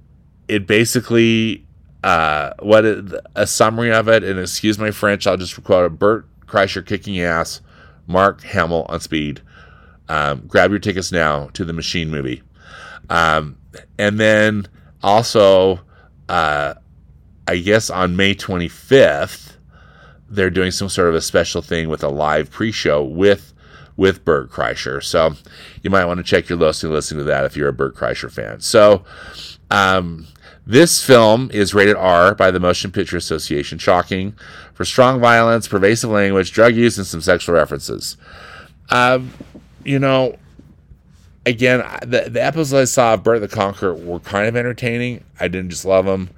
it 0.46 0.66
basically 0.66 1.66
uh, 2.04 2.52
what 2.58 2.84
a 3.34 3.46
summary 3.46 3.94
of 3.94 4.08
it, 4.08 4.24
and 4.24 4.38
excuse 4.38 4.78
my 4.78 4.90
French, 4.90 5.26
I'll 5.26 5.38
just 5.38 5.64
quote 5.64 5.90
it: 5.90 5.98
Bert 5.98 6.26
Kreischer 6.46 6.84
kicking 6.84 7.18
ass, 7.18 7.62
Mark 8.06 8.42
Hamill 8.42 8.84
on 8.90 9.00
speed. 9.00 9.40
Um, 10.10 10.42
grab 10.48 10.70
your 10.70 10.80
tickets 10.80 11.12
now 11.12 11.46
to 11.52 11.64
the 11.64 11.72
Machine 11.72 12.10
movie, 12.10 12.42
um, 13.08 13.56
and 13.96 14.18
then 14.18 14.66
also, 15.02 15.80
uh, 16.28 16.74
I 17.46 17.56
guess 17.58 17.90
on 17.90 18.16
May 18.16 18.34
25th, 18.34 19.56
they're 20.28 20.50
doing 20.50 20.72
some 20.72 20.88
sort 20.88 21.08
of 21.08 21.14
a 21.14 21.20
special 21.20 21.62
thing 21.62 21.88
with 21.88 22.02
a 22.02 22.08
live 22.08 22.50
pre-show 22.50 23.04
with 23.04 23.52
with 23.96 24.24
Bert 24.24 24.50
Kreischer. 24.50 25.02
So 25.02 25.34
you 25.82 25.90
might 25.90 26.06
want 26.06 26.18
to 26.18 26.24
check 26.24 26.48
your 26.48 26.58
list 26.58 26.82
and 26.82 26.92
listen 26.92 27.18
to 27.18 27.24
that 27.24 27.44
if 27.44 27.56
you're 27.56 27.68
a 27.68 27.72
Bert 27.72 27.94
Kreischer 27.94 28.32
fan. 28.32 28.60
So 28.60 29.04
um, 29.70 30.26
this 30.66 31.04
film 31.04 31.50
is 31.52 31.74
rated 31.74 31.96
R 31.96 32.34
by 32.34 32.50
the 32.50 32.60
Motion 32.60 32.92
Picture 32.92 33.16
Association, 33.16 33.78
shocking 33.78 34.34
for 34.72 34.84
strong 34.84 35.20
violence, 35.20 35.68
pervasive 35.68 36.10
language, 36.10 36.52
drug 36.52 36.74
use, 36.74 36.96
and 36.96 37.06
some 37.06 37.20
sexual 37.20 37.54
references. 37.54 38.16
Um, 38.88 39.32
you 39.84 39.98
know, 39.98 40.36
again, 41.46 41.80
the, 42.02 42.28
the 42.30 42.42
episodes 42.42 42.72
I 42.72 42.84
saw 42.84 43.14
of 43.14 43.22
Bert 43.22 43.40
the 43.40 43.48
Conqueror 43.48 43.94
were 43.94 44.20
kind 44.20 44.46
of 44.46 44.56
entertaining. 44.56 45.24
I 45.38 45.48
didn't 45.48 45.70
just 45.70 45.84
love 45.84 46.06
them. 46.06 46.30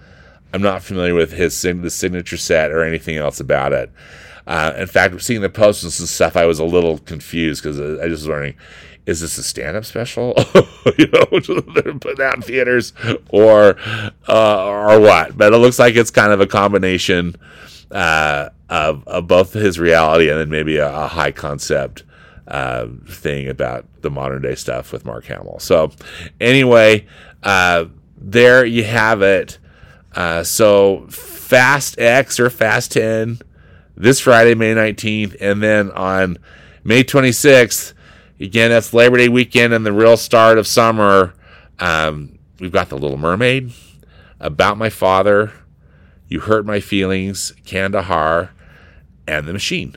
I'm 0.52 0.62
not 0.62 0.82
familiar 0.82 1.14
with 1.14 1.32
his 1.32 1.60
the 1.62 1.90
signature 1.90 2.36
set 2.36 2.70
or 2.70 2.82
anything 2.84 3.16
else 3.16 3.40
about 3.40 3.72
it. 3.72 3.90
Uh, 4.46 4.74
in 4.76 4.86
fact, 4.86 5.20
seeing 5.22 5.40
the 5.40 5.48
posters 5.48 5.98
and 6.00 6.08
stuff, 6.08 6.36
I 6.36 6.44
was 6.44 6.58
a 6.58 6.64
little 6.64 6.98
confused 6.98 7.62
because 7.62 7.80
I 7.80 8.08
just 8.08 8.22
was 8.22 8.28
wondering, 8.28 8.54
is 9.06 9.20
this 9.20 9.38
a 9.38 9.42
stand-up 9.42 9.84
special? 9.84 10.34
you 10.98 11.06
know, 11.08 11.60
they're 11.74 11.94
putting 11.94 12.24
out 12.24 12.36
in 12.36 12.42
theaters, 12.42 12.92
or 13.30 13.76
uh, 14.28 14.64
or 14.64 15.00
what? 15.00 15.36
But 15.36 15.52
it 15.52 15.58
looks 15.58 15.78
like 15.78 15.96
it's 15.96 16.10
kind 16.10 16.32
of 16.32 16.40
a 16.40 16.46
combination 16.46 17.36
uh, 17.90 18.50
of 18.68 19.06
of 19.08 19.26
both 19.26 19.54
his 19.54 19.78
reality 19.78 20.28
and 20.28 20.38
then 20.38 20.50
maybe 20.50 20.76
a, 20.76 20.92
a 20.92 21.06
high 21.08 21.32
concept 21.32 22.04
uh, 22.48 22.86
thing 23.08 23.48
about 23.48 23.86
the 24.02 24.10
modern 24.10 24.42
day 24.42 24.54
stuff 24.54 24.92
with 24.92 25.04
Mark 25.04 25.24
Hamill. 25.26 25.58
So, 25.58 25.92
anyway, 26.40 27.06
uh, 27.42 27.86
there 28.16 28.64
you 28.64 28.84
have 28.84 29.22
it. 29.22 29.58
Uh, 30.14 30.42
so, 30.42 31.06
Fast 31.08 31.98
X 31.98 32.38
or 32.38 32.50
Fast 32.50 32.92
10 32.92 33.40
this 33.96 34.20
Friday, 34.20 34.54
May 34.54 34.74
19th, 34.74 35.36
and 35.40 35.62
then 35.62 35.90
on 35.92 36.38
May 36.84 37.04
26th 37.04 37.94
Again, 38.42 38.70
that's 38.70 38.92
Labor 38.92 39.18
Day 39.18 39.28
weekend 39.28 39.72
and 39.72 39.86
the 39.86 39.92
real 39.92 40.16
start 40.16 40.58
of 40.58 40.66
summer. 40.66 41.32
Um, 41.78 42.40
we've 42.58 42.72
got 42.72 42.88
The 42.88 42.98
Little 42.98 43.16
Mermaid, 43.16 43.72
About 44.40 44.76
My 44.76 44.90
Father, 44.90 45.52
You 46.26 46.40
Hurt 46.40 46.66
My 46.66 46.80
Feelings, 46.80 47.52
Kandahar, 47.64 48.50
and 49.28 49.46
The 49.46 49.52
Machine. 49.52 49.96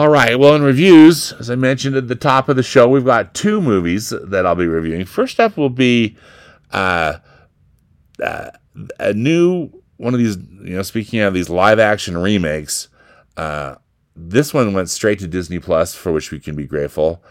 All 0.00 0.08
right. 0.08 0.38
Well, 0.38 0.54
in 0.54 0.62
reviews, 0.62 1.34
as 1.34 1.50
I 1.50 1.56
mentioned 1.56 1.94
at 1.94 2.08
the 2.08 2.14
top 2.14 2.48
of 2.48 2.56
the 2.56 2.62
show, 2.62 2.88
we've 2.88 3.04
got 3.04 3.34
two 3.34 3.60
movies 3.60 4.08
that 4.08 4.46
I'll 4.46 4.54
be 4.54 4.66
reviewing. 4.66 5.04
First 5.04 5.38
up 5.38 5.58
will 5.58 5.68
be 5.68 6.16
uh, 6.72 7.18
uh, 8.24 8.50
a 8.98 9.12
new 9.12 9.70
one 9.98 10.14
of 10.14 10.18
these. 10.18 10.38
You 10.38 10.76
know, 10.76 10.82
speaking 10.82 11.20
of 11.20 11.34
these 11.34 11.50
live 11.50 11.78
action 11.78 12.16
remakes, 12.16 12.88
uh, 13.36 13.74
this 14.16 14.54
one 14.54 14.72
went 14.72 14.88
straight 14.88 15.18
to 15.18 15.26
Disney 15.26 15.58
Plus, 15.58 15.94
for 15.94 16.12
which 16.12 16.30
we 16.30 16.40
can 16.40 16.56
be 16.56 16.66
grateful. 16.66 17.22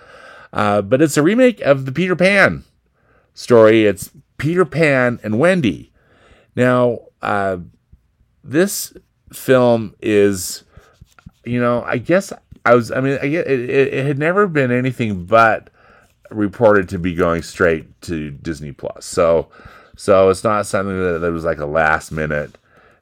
Uh, 0.54 0.84
but 0.84 1.02
it's 1.02 1.18
a 1.18 1.24
remake 1.24 1.60
of 1.62 1.88
the 1.88 1.92
Peter 1.92 2.16
Pan 2.16 2.66
story. 3.34 3.88
It's 3.88 4.12
Peter 4.38 4.64
Pan 4.64 5.20
and 5.24 5.40
Wendy. 5.40 5.92
Now, 6.56 7.00
uh, 7.24 7.58
this 8.44 8.94
film 9.34 9.96
is, 10.04 10.66
you 11.44 11.60
know, 11.60 11.82
I 11.82 11.98
guess 11.98 12.32
I 12.66 12.76
was, 12.76 12.92
I 12.92 13.02
mean, 13.02 13.14
it, 13.14 13.34
it, 13.34 13.70
it 13.70 14.06
had 14.06 14.20
never 14.20 14.48
been 14.48 14.72
anything 14.72 15.26
but 15.26 15.70
reported 16.30 16.90
to 16.90 17.00
be 17.00 17.14
going 17.14 17.42
straight 17.42 18.02
to 18.02 18.32
Disney 18.32 18.72
Plus. 18.72 19.06
So, 19.06 19.50
so 19.96 20.30
it's 20.30 20.44
not 20.44 20.66
something 20.66 20.98
that, 20.98 21.20
that 21.20 21.32
was 21.32 21.46
like 21.46 21.60
a 21.60 21.66
last 21.66 22.12
minute 22.12 22.58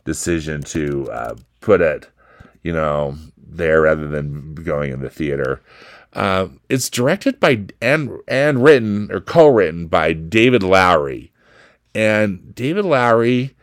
decision 0.06 0.62
to 0.63 1.12
uh, 1.12 1.36
put 1.62 1.82
it, 1.82 2.10
you 2.63 2.72
know, 2.72 3.17
there 3.36 3.82
rather 3.82 4.08
than 4.08 4.56
going 4.56 4.91
in 4.91 5.02
the 5.02 5.10
theater. 5.10 5.62
Uh, 6.13 6.48
it's 6.70 6.89
directed 6.89 7.39
by 7.39 7.65
and 7.82 8.10
and 8.28 8.63
written 8.63 9.12
or 9.12 9.20
co-written 9.20 9.88
by 9.88 10.13
David 10.13 10.63
Lowery, 10.63 11.32
and 11.93 12.56
David 12.56 12.86
Lowery, 12.86 13.56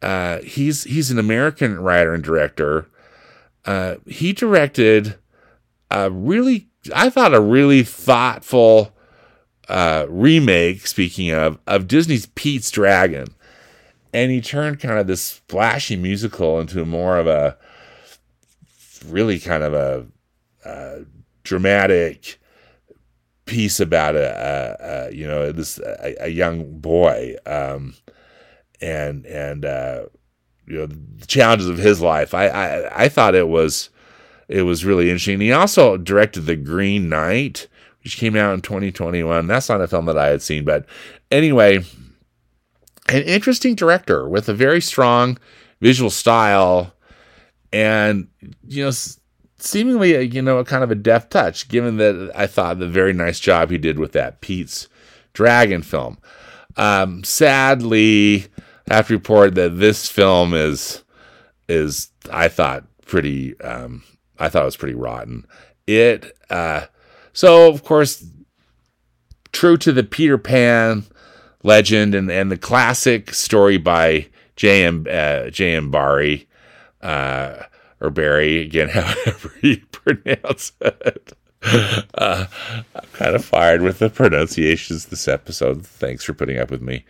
uh, 0.00 0.38
he's 0.38 0.84
he's 0.84 1.10
an 1.10 1.18
American 1.18 1.80
writer 1.80 2.14
and 2.14 2.22
director. 2.22 2.86
Uh, 3.66 3.96
he 4.06 4.32
directed 4.32 5.16
a 5.90 6.10
really, 6.10 6.68
I 6.94 7.10
thought, 7.10 7.34
a 7.34 7.40
really 7.40 7.82
thoughtful 7.82 8.94
uh, 9.68 10.06
remake, 10.08 10.86
speaking 10.86 11.30
of, 11.30 11.58
of 11.66 11.88
Disney's 11.88 12.26
Pete's 12.26 12.70
Dragon. 12.70 13.28
And 14.12 14.30
he 14.32 14.40
turned 14.40 14.80
kind 14.80 14.98
of 14.98 15.06
this 15.06 15.40
flashy 15.48 15.96
musical 15.96 16.58
into 16.58 16.84
more 16.84 17.18
of 17.18 17.26
a 17.26 17.56
really 19.06 19.38
kind 19.38 19.62
of 19.62 19.74
a, 19.74 20.06
a 20.64 21.04
dramatic 21.44 22.38
piece 23.46 23.80
about 23.80 24.14
a, 24.14 24.78
a, 24.80 25.08
a 25.08 25.14
you 25.14 25.26
know 25.26 25.50
this 25.50 25.78
a, 25.78 26.24
a 26.24 26.28
young 26.28 26.78
boy 26.78 27.34
um, 27.46 27.94
and 28.80 29.26
and 29.26 29.64
uh, 29.64 30.04
you 30.66 30.78
know 30.78 30.86
the 30.86 31.26
challenges 31.26 31.68
of 31.68 31.78
his 31.78 32.00
life. 32.00 32.34
I, 32.34 32.46
I 32.48 33.04
I 33.04 33.08
thought 33.08 33.34
it 33.34 33.48
was 33.48 33.90
it 34.50 34.62
was 34.62 34.84
really 34.84 35.04
interesting. 35.04 35.40
He 35.40 35.52
also 35.52 35.96
directed 35.96 36.40
The 36.40 36.56
Green 36.56 37.08
Knight, 37.08 37.68
which 38.02 38.16
came 38.16 38.34
out 38.34 38.52
in 38.52 38.60
2021. 38.60 39.46
That's 39.46 39.68
not 39.68 39.80
a 39.80 39.86
film 39.86 40.06
that 40.06 40.18
I 40.18 40.26
had 40.26 40.42
seen, 40.42 40.64
but 40.64 40.86
anyway, 41.30 41.84
an 43.08 43.22
interesting 43.22 43.76
director 43.76 44.28
with 44.28 44.48
a 44.48 44.54
very 44.54 44.80
strong 44.80 45.38
visual 45.80 46.10
style 46.10 46.92
and, 47.72 48.26
you 48.66 48.84
know, 48.84 48.90
seemingly, 49.58 50.20
you 50.26 50.42
know, 50.42 50.58
a 50.58 50.64
kind 50.64 50.82
of 50.82 50.90
a 50.90 50.96
deft 50.96 51.30
touch, 51.30 51.68
given 51.68 51.98
that 51.98 52.32
I 52.34 52.48
thought 52.48 52.80
the 52.80 52.88
very 52.88 53.12
nice 53.12 53.38
job 53.38 53.70
he 53.70 53.78
did 53.78 54.00
with 54.00 54.12
that 54.12 54.40
Pete's 54.40 54.88
Dragon 55.32 55.82
film. 55.82 56.18
Um, 56.76 57.22
sadly, 57.22 58.46
I 58.90 58.96
have 58.96 59.06
to 59.06 59.14
report 59.14 59.54
that 59.54 59.78
this 59.78 60.08
film 60.08 60.54
is 60.54 61.04
is 61.68 62.10
I 62.32 62.48
thought 62.48 62.84
pretty 63.06 63.58
um, 63.60 64.02
I 64.40 64.48
thought 64.48 64.62
it 64.62 64.66
was 64.66 64.76
pretty 64.76 64.94
rotten. 64.94 65.46
It 65.86 66.36
uh, 66.48 66.86
so 67.32 67.68
of 67.70 67.84
course 67.84 68.24
true 69.52 69.76
to 69.76 69.92
the 69.92 70.02
Peter 70.02 70.38
Pan 70.38 71.04
legend 71.62 72.14
and, 72.14 72.30
and 72.30 72.50
the 72.50 72.56
classic 72.56 73.34
story 73.34 73.76
by 73.76 74.26
J.M. 74.56 75.06
Uh, 75.10 75.50
J.M. 75.50 75.90
Barrie 75.90 76.48
uh, 77.02 77.64
or 78.00 78.10
Barry 78.10 78.60
again, 78.60 78.88
however 78.90 79.52
you 79.60 79.78
pronounce 79.92 80.72
it. 80.80 81.32
Uh, 81.62 82.46
I'm 82.94 83.08
kind 83.12 83.34
of 83.34 83.44
fired 83.44 83.82
with 83.82 83.98
the 83.98 84.08
pronunciations 84.08 85.06
this 85.06 85.28
episode. 85.28 85.86
Thanks 85.86 86.24
for 86.24 86.32
putting 86.32 86.58
up 86.58 86.70
with 86.70 86.80
me. 86.80 87.04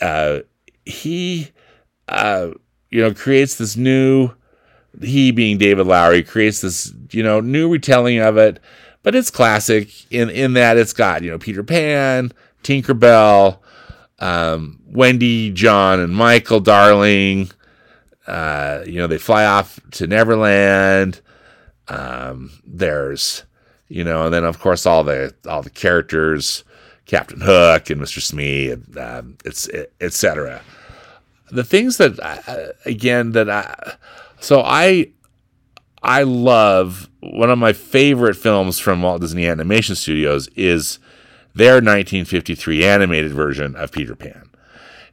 Uh, 0.00 0.40
he, 0.84 1.50
uh, 2.08 2.50
you 2.90 3.00
know, 3.00 3.14
creates 3.14 3.56
this 3.56 3.76
new 3.76 4.30
he 5.00 5.30
being 5.30 5.58
David 5.58 5.86
Lowery 5.86 6.22
creates 6.22 6.60
this, 6.60 6.92
you 7.10 7.22
know, 7.22 7.40
new 7.40 7.70
retelling 7.70 8.18
of 8.18 8.36
it, 8.36 8.60
but 9.02 9.14
it's 9.14 9.30
classic 9.30 9.90
in 10.12 10.30
in 10.30 10.54
that 10.54 10.76
it's 10.76 10.92
got, 10.92 11.22
you 11.22 11.30
know, 11.30 11.38
Peter 11.38 11.62
Pan, 11.62 12.32
Tinkerbell, 12.62 13.58
um, 14.18 14.80
Wendy, 14.86 15.50
John, 15.50 16.00
and 16.00 16.14
Michael 16.14 16.60
Darling. 16.60 17.50
Uh, 18.26 18.82
you 18.86 18.98
know, 18.98 19.06
they 19.06 19.18
fly 19.18 19.44
off 19.44 19.80
to 19.92 20.06
Neverland. 20.06 21.20
Um, 21.88 22.50
there's, 22.64 23.44
you 23.88 24.04
know, 24.04 24.26
and 24.26 24.34
then 24.34 24.44
of 24.44 24.60
course 24.60 24.86
all 24.86 25.02
the 25.02 25.34
all 25.48 25.62
the 25.62 25.70
characters, 25.70 26.62
Captain 27.06 27.40
Hook 27.40 27.90
and 27.90 28.00
Mr. 28.00 28.22
Smee, 28.22 28.70
and 28.70 28.96
um, 28.96 29.36
it's 29.44 29.68
etc. 30.00 30.62
The 31.50 31.64
things 31.64 31.96
that 31.96 32.18
uh, 32.20 32.72
again 32.86 33.32
that 33.32 33.50
I 33.50 33.96
so 34.42 34.60
I 34.60 35.12
I 36.02 36.24
love 36.24 37.08
one 37.20 37.48
of 37.48 37.58
my 37.58 37.72
favorite 37.72 38.34
films 38.34 38.78
from 38.80 39.02
Walt 39.02 39.20
Disney 39.20 39.46
Animation 39.46 39.94
Studios 39.94 40.48
is 40.56 40.98
their 41.54 41.74
1953 41.74 42.84
animated 42.84 43.32
version 43.32 43.76
of 43.76 43.92
Peter 43.92 44.16
Pan. 44.16 44.50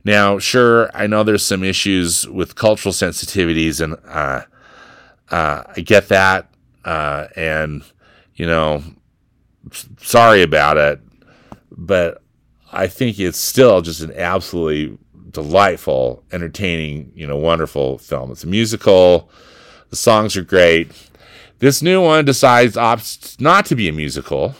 Now, 0.03 0.39
sure, 0.39 0.89
I 0.95 1.05
know 1.05 1.23
there's 1.23 1.45
some 1.45 1.63
issues 1.63 2.27
with 2.27 2.55
cultural 2.55 2.93
sensitivities, 2.93 3.81
and 3.81 3.97
uh, 4.07 4.45
uh, 5.29 5.63
I 5.75 5.81
get 5.81 6.07
that, 6.07 6.49
uh, 6.83 7.27
and 7.35 7.83
you 8.35 8.47
know, 8.47 8.81
sorry 9.97 10.41
about 10.41 10.77
it, 10.77 11.01
but 11.69 12.23
I 12.71 12.87
think 12.87 13.19
it's 13.19 13.37
still 13.37 13.81
just 13.81 14.01
an 14.01 14.13
absolutely 14.13 14.97
delightful, 15.31 16.23
entertaining, 16.31 17.11
you 17.15 17.27
know, 17.27 17.37
wonderful 17.37 17.97
film. 17.97 18.31
It's 18.31 18.43
a 18.43 18.47
musical. 18.47 19.29
The 19.89 19.95
songs 19.95 20.37
are 20.37 20.43
great. 20.43 20.91
This 21.59 21.81
new 21.81 22.01
one 22.01 22.25
decides 22.25 22.75
opts 22.75 23.39
not 23.39 23.65
to 23.67 23.75
be 23.75 23.89
a 23.89 23.93
musical, 23.93 24.55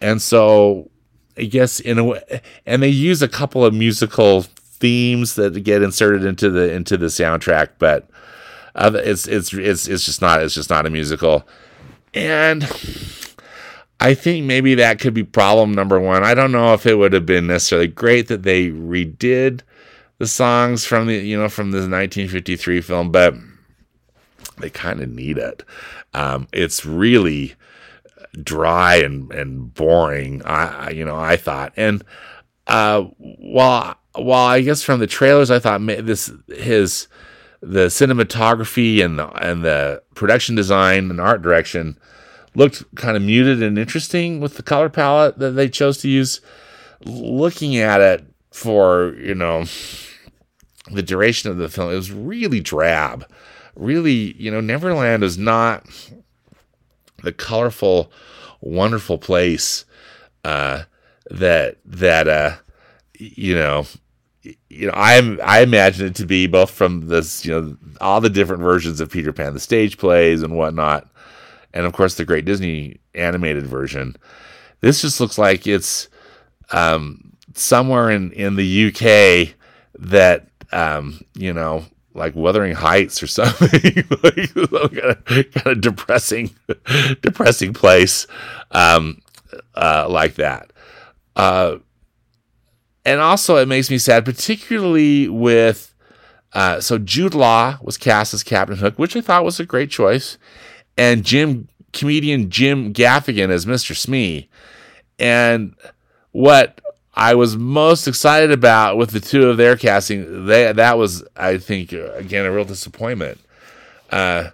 and 0.00 0.20
so 0.20 0.90
I 1.36 1.44
guess 1.44 1.78
in 1.78 1.98
a 1.98 2.04
way, 2.04 2.40
and 2.64 2.82
they 2.82 2.88
use 2.88 3.22
a 3.22 3.28
couple 3.28 3.64
of 3.64 3.72
musical 3.72 4.42
themes 4.42 5.34
that 5.36 5.62
get 5.62 5.82
inserted 5.82 6.24
into 6.24 6.50
the 6.50 6.72
into 6.72 6.96
the 6.96 7.06
soundtrack, 7.06 7.70
but 7.78 8.08
uh, 8.74 8.90
it's 8.94 9.28
it's 9.28 9.52
it's 9.52 9.86
it's 9.86 10.04
just 10.04 10.20
not 10.20 10.42
it's 10.42 10.54
just 10.54 10.70
not 10.70 10.84
a 10.84 10.90
musical, 10.90 11.46
and 12.12 12.64
I 14.00 14.14
think 14.14 14.46
maybe 14.46 14.74
that 14.74 14.98
could 14.98 15.14
be 15.14 15.24
problem 15.24 15.72
number 15.72 15.98
one. 15.98 16.24
I 16.24 16.34
don't 16.34 16.52
know 16.52 16.74
if 16.74 16.86
it 16.86 16.96
would 16.96 17.12
have 17.12 17.26
been 17.26 17.46
necessarily 17.46 17.88
great 17.88 18.28
that 18.28 18.42
they 18.42 18.70
redid 18.70 19.60
the 20.18 20.26
songs 20.26 20.84
from 20.84 21.06
the 21.06 21.14
you 21.14 21.38
know 21.38 21.48
from 21.48 21.70
the 21.70 21.78
1953 21.78 22.80
film, 22.80 23.10
but 23.10 23.34
they 24.58 24.70
kind 24.70 25.00
of 25.00 25.08
need 25.08 25.38
it. 25.38 25.62
Um, 26.14 26.48
it's 26.52 26.86
really 26.86 27.54
dry 28.42 28.96
and, 28.96 29.30
and 29.32 29.72
boring. 29.74 30.42
I, 30.44 30.90
you 30.90 31.04
know, 31.04 31.16
I 31.16 31.36
thought, 31.36 31.72
and, 31.76 32.04
uh, 32.66 33.02
while, 33.18 33.96
while 34.14 34.46
I 34.46 34.60
guess 34.62 34.82
from 34.82 35.00
the 35.00 35.06
trailers, 35.06 35.50
I 35.50 35.58
thought 35.58 35.84
this, 35.86 36.32
his, 36.48 37.08
the 37.60 37.86
cinematography 37.86 39.04
and 39.04 39.18
the, 39.18 39.28
and 39.34 39.64
the 39.64 40.02
production 40.14 40.54
design 40.54 41.10
and 41.10 41.20
art 41.20 41.42
direction 41.42 41.98
looked 42.54 42.84
kind 42.96 43.16
of 43.16 43.22
muted 43.22 43.62
and 43.62 43.78
interesting 43.78 44.40
with 44.40 44.56
the 44.56 44.62
color 44.62 44.88
palette 44.88 45.38
that 45.38 45.52
they 45.52 45.68
chose 45.68 45.98
to 45.98 46.08
use. 46.08 46.40
Looking 47.04 47.76
at 47.76 48.00
it 48.00 48.24
for, 48.56 49.14
you 49.18 49.34
know, 49.34 49.66
the 50.90 51.02
duration 51.02 51.50
of 51.50 51.58
the 51.58 51.68
film, 51.68 51.92
it 51.92 51.96
was 51.96 52.10
really 52.10 52.60
drab. 52.60 53.26
Really, 53.74 54.32
you 54.40 54.50
know, 54.50 54.62
Neverland 54.62 55.22
is 55.22 55.36
not 55.36 55.86
the 57.22 57.32
colorful, 57.32 58.10
wonderful 58.62 59.18
place 59.18 59.84
uh, 60.44 60.84
that 61.30 61.76
that 61.84 62.28
uh, 62.28 62.56
you 63.18 63.54
know 63.54 63.84
you 64.70 64.86
know 64.86 64.94
I 64.94 65.36
I 65.44 65.60
imagine 65.60 66.06
it 66.06 66.14
to 66.14 66.24
be 66.24 66.46
both 66.46 66.70
from 66.70 67.08
this 67.08 67.44
you 67.44 67.52
know 67.52 67.76
all 68.00 68.22
the 68.22 68.30
different 68.30 68.62
versions 68.62 69.00
of 69.00 69.10
Peter 69.10 69.34
Pan, 69.34 69.52
the 69.52 69.60
stage 69.60 69.98
plays 69.98 70.42
and 70.42 70.56
whatnot, 70.56 71.10
and 71.74 71.84
of 71.84 71.92
course 71.92 72.14
the 72.14 72.24
Great 72.24 72.46
Disney 72.46 73.00
animated 73.14 73.66
version. 73.66 74.16
This 74.80 75.02
just 75.02 75.20
looks 75.20 75.36
like 75.36 75.66
it's 75.66 76.08
um, 76.70 77.25
somewhere 77.56 78.10
in 78.10 78.32
in 78.32 78.56
the 78.56 78.88
UK 78.88 79.54
that 79.98 80.48
um, 80.72 81.20
you 81.34 81.52
know 81.52 81.84
like 82.14 82.34
Wuthering 82.34 82.74
Heights 82.74 83.22
or 83.22 83.26
something, 83.26 84.04
like 84.22 84.54
kind 84.54 85.10
of, 85.10 85.24
kind 85.26 85.66
of 85.66 85.80
depressing, 85.80 86.50
depressing 87.20 87.74
place, 87.74 88.26
um, 88.70 89.20
uh, 89.74 90.06
like 90.08 90.34
that. 90.36 90.72
Uh, 91.36 91.76
and 93.04 93.20
also, 93.20 93.56
it 93.56 93.68
makes 93.68 93.90
me 93.90 93.98
sad, 93.98 94.24
particularly 94.24 95.28
with. 95.28 95.92
Uh, 96.52 96.80
so 96.80 96.96
Jude 96.96 97.34
Law 97.34 97.76
was 97.82 97.98
cast 97.98 98.32
as 98.32 98.42
Captain 98.42 98.78
Hook, 98.78 98.98
which 98.98 99.14
I 99.14 99.20
thought 99.20 99.44
was 99.44 99.60
a 99.60 99.66
great 99.66 99.90
choice, 99.90 100.38
and 100.96 101.22
Jim 101.22 101.68
comedian 101.92 102.50
Jim 102.50 102.94
Gaffigan 102.94 103.50
as 103.50 103.66
Mr. 103.66 103.94
Smee. 103.94 104.48
And 105.18 105.74
what 106.32 106.80
I 107.16 107.34
was 107.34 107.56
most 107.56 108.06
excited 108.06 108.50
about 108.50 108.98
with 108.98 109.10
the 109.10 109.20
two 109.20 109.48
of 109.48 109.56
their 109.56 109.76
casting. 109.76 110.46
They, 110.46 110.70
that 110.70 110.98
was, 110.98 111.24
I 111.34 111.56
think, 111.56 111.92
again, 111.92 112.44
a 112.44 112.52
real 112.52 112.66
disappointment. 112.66 113.40
Uh, 114.10 114.50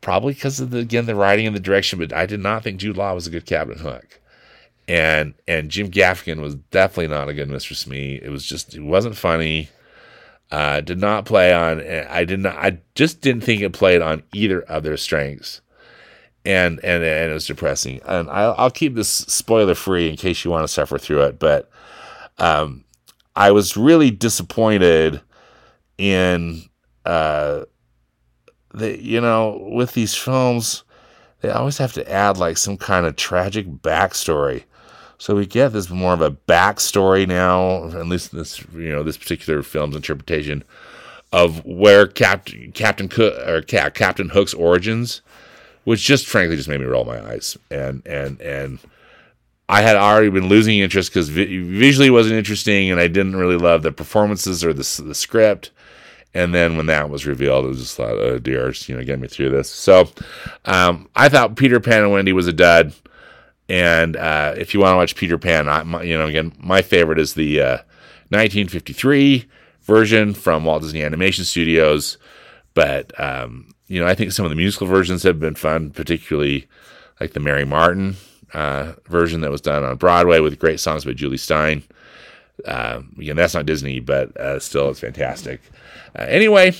probably 0.00 0.32
because 0.32 0.60
of 0.60 0.70
the 0.70 0.78
again 0.78 1.06
the 1.06 1.14
writing 1.14 1.46
and 1.46 1.54
the 1.54 1.60
direction, 1.60 1.98
but 1.98 2.12
I 2.12 2.26
did 2.26 2.40
not 2.40 2.62
think 2.62 2.80
Jude 2.80 2.96
Law 2.96 3.14
was 3.14 3.26
a 3.26 3.30
good 3.30 3.46
Captain 3.46 3.78
Hook, 3.78 4.20
and 4.88 5.34
and 5.46 5.70
Jim 5.70 5.90
Gaffigan 5.90 6.40
was 6.40 6.56
definitely 6.56 7.08
not 7.08 7.28
a 7.28 7.34
good 7.34 7.48
Mister 7.48 7.74
Smee. 7.74 8.18
It 8.22 8.30
was 8.30 8.44
just 8.44 8.74
it 8.74 8.82
wasn't 8.82 9.16
funny. 9.16 9.68
Uh, 10.50 10.80
did 10.80 10.98
not 10.98 11.26
play 11.26 11.52
on. 11.52 11.80
I 12.08 12.24
did 12.24 12.40
not. 12.40 12.56
I 12.56 12.78
just 12.94 13.20
didn't 13.20 13.44
think 13.44 13.62
it 13.62 13.72
played 13.72 14.02
on 14.02 14.24
either 14.32 14.62
of 14.62 14.82
their 14.82 14.96
strengths 14.96 15.60
and 16.44 16.80
and 16.84 17.02
and 17.02 17.30
it 17.30 17.34
was 17.34 17.46
depressing. 17.46 18.00
And 18.06 18.30
I'll, 18.30 18.54
I'll 18.56 18.70
keep 18.70 18.94
this 18.94 19.08
spoiler 19.08 19.74
free 19.74 20.08
in 20.08 20.16
case 20.16 20.44
you 20.44 20.50
want 20.50 20.64
to 20.64 20.72
suffer 20.72 20.98
through 20.98 21.22
it. 21.22 21.38
But 21.38 21.70
um, 22.38 22.84
I 23.36 23.50
was 23.50 23.76
really 23.76 24.10
disappointed 24.10 25.20
in 25.98 26.62
uh, 27.04 27.64
the 28.72 29.02
you 29.02 29.20
know 29.20 29.68
with 29.72 29.92
these 29.92 30.14
films 30.14 30.84
they 31.40 31.50
always 31.50 31.78
have 31.78 31.92
to 31.94 32.10
add 32.10 32.36
like 32.36 32.58
some 32.58 32.76
kind 32.76 33.06
of 33.06 33.16
tragic 33.16 33.66
backstory. 33.66 34.64
So 35.18 35.34
we 35.34 35.46
get 35.46 35.70
this 35.70 35.90
more 35.90 36.14
of 36.14 36.22
a 36.22 36.30
backstory 36.30 37.26
now, 37.26 37.88
at 37.88 38.06
least 38.06 38.32
this 38.32 38.64
you 38.72 38.90
know 38.90 39.02
this 39.02 39.18
particular 39.18 39.62
film's 39.62 39.96
interpretation 39.96 40.64
of 41.32 41.64
where 41.64 42.06
Captain 42.06 42.72
Captain 42.72 43.08
Cook 43.08 43.34
or 43.46 43.62
Captain 43.62 44.30
Hook's 44.30 44.54
origins 44.54 45.22
which 45.84 46.02
just 46.02 46.26
frankly 46.26 46.56
just 46.56 46.68
made 46.68 46.80
me 46.80 46.86
roll 46.86 47.04
my 47.04 47.24
eyes. 47.32 47.56
And 47.70 48.06
and 48.06 48.40
and 48.40 48.78
I 49.68 49.82
had 49.82 49.96
already 49.96 50.30
been 50.30 50.48
losing 50.48 50.78
interest 50.78 51.10
because 51.10 51.28
vi- 51.28 51.62
visually 51.62 52.10
wasn't 52.10 52.36
interesting, 52.36 52.90
and 52.90 52.98
I 52.98 53.06
didn't 53.06 53.36
really 53.36 53.56
love 53.56 53.82
the 53.82 53.92
performances 53.92 54.64
or 54.64 54.72
the 54.72 55.02
the 55.04 55.14
script. 55.14 55.70
And 56.32 56.54
then 56.54 56.76
when 56.76 56.86
that 56.86 57.10
was 57.10 57.26
revealed, 57.26 57.64
it 57.64 57.68
was 57.68 57.80
just 57.80 57.98
like, 57.98 58.10
oh 58.10 58.38
dear, 58.38 58.72
you 58.86 58.96
know, 58.96 59.04
get 59.04 59.18
me 59.18 59.26
through 59.26 59.50
this. 59.50 59.68
So 59.68 60.08
um, 60.64 61.08
I 61.16 61.28
thought 61.28 61.56
Peter 61.56 61.80
Pan 61.80 62.02
and 62.04 62.12
Wendy 62.12 62.32
was 62.32 62.46
a 62.46 62.52
dud. 62.52 62.94
And 63.68 64.16
uh, 64.16 64.54
if 64.56 64.74
you 64.74 64.80
want 64.80 64.92
to 64.92 64.96
watch 64.96 65.16
Peter 65.16 65.38
Pan, 65.38 65.68
I, 65.68 65.82
my, 65.82 66.02
you 66.02 66.16
know, 66.16 66.26
again, 66.26 66.52
my 66.58 66.82
favorite 66.82 67.18
is 67.18 67.34
the 67.34 67.60
uh, 67.60 67.76
1953 68.30 69.46
version 69.82 70.34
from 70.34 70.64
Walt 70.64 70.82
Disney 70.82 71.02
Animation 71.02 71.44
Studios. 71.44 72.16
But 72.74 73.18
um, 73.20 73.74
you 73.90 74.00
know, 74.00 74.06
I 74.06 74.14
think 74.14 74.30
some 74.30 74.44
of 74.44 74.50
the 74.50 74.56
musical 74.56 74.86
versions 74.86 75.24
have 75.24 75.40
been 75.40 75.56
fun, 75.56 75.90
particularly 75.90 76.68
like 77.18 77.32
the 77.32 77.40
Mary 77.40 77.64
Martin 77.64 78.14
uh, 78.54 78.92
version 79.08 79.40
that 79.40 79.50
was 79.50 79.60
done 79.60 79.82
on 79.82 79.96
Broadway 79.96 80.38
with 80.38 80.60
great 80.60 80.78
songs 80.78 81.04
by 81.04 81.12
Jule 81.12 81.32
Styne. 81.32 81.82
Uh, 82.64 83.02
again, 83.18 83.34
that's 83.34 83.52
not 83.52 83.66
Disney, 83.66 83.98
but 83.98 84.36
uh, 84.36 84.60
still, 84.60 84.90
it's 84.90 85.00
fantastic. 85.00 85.60
Uh, 86.16 86.22
anyway, 86.22 86.72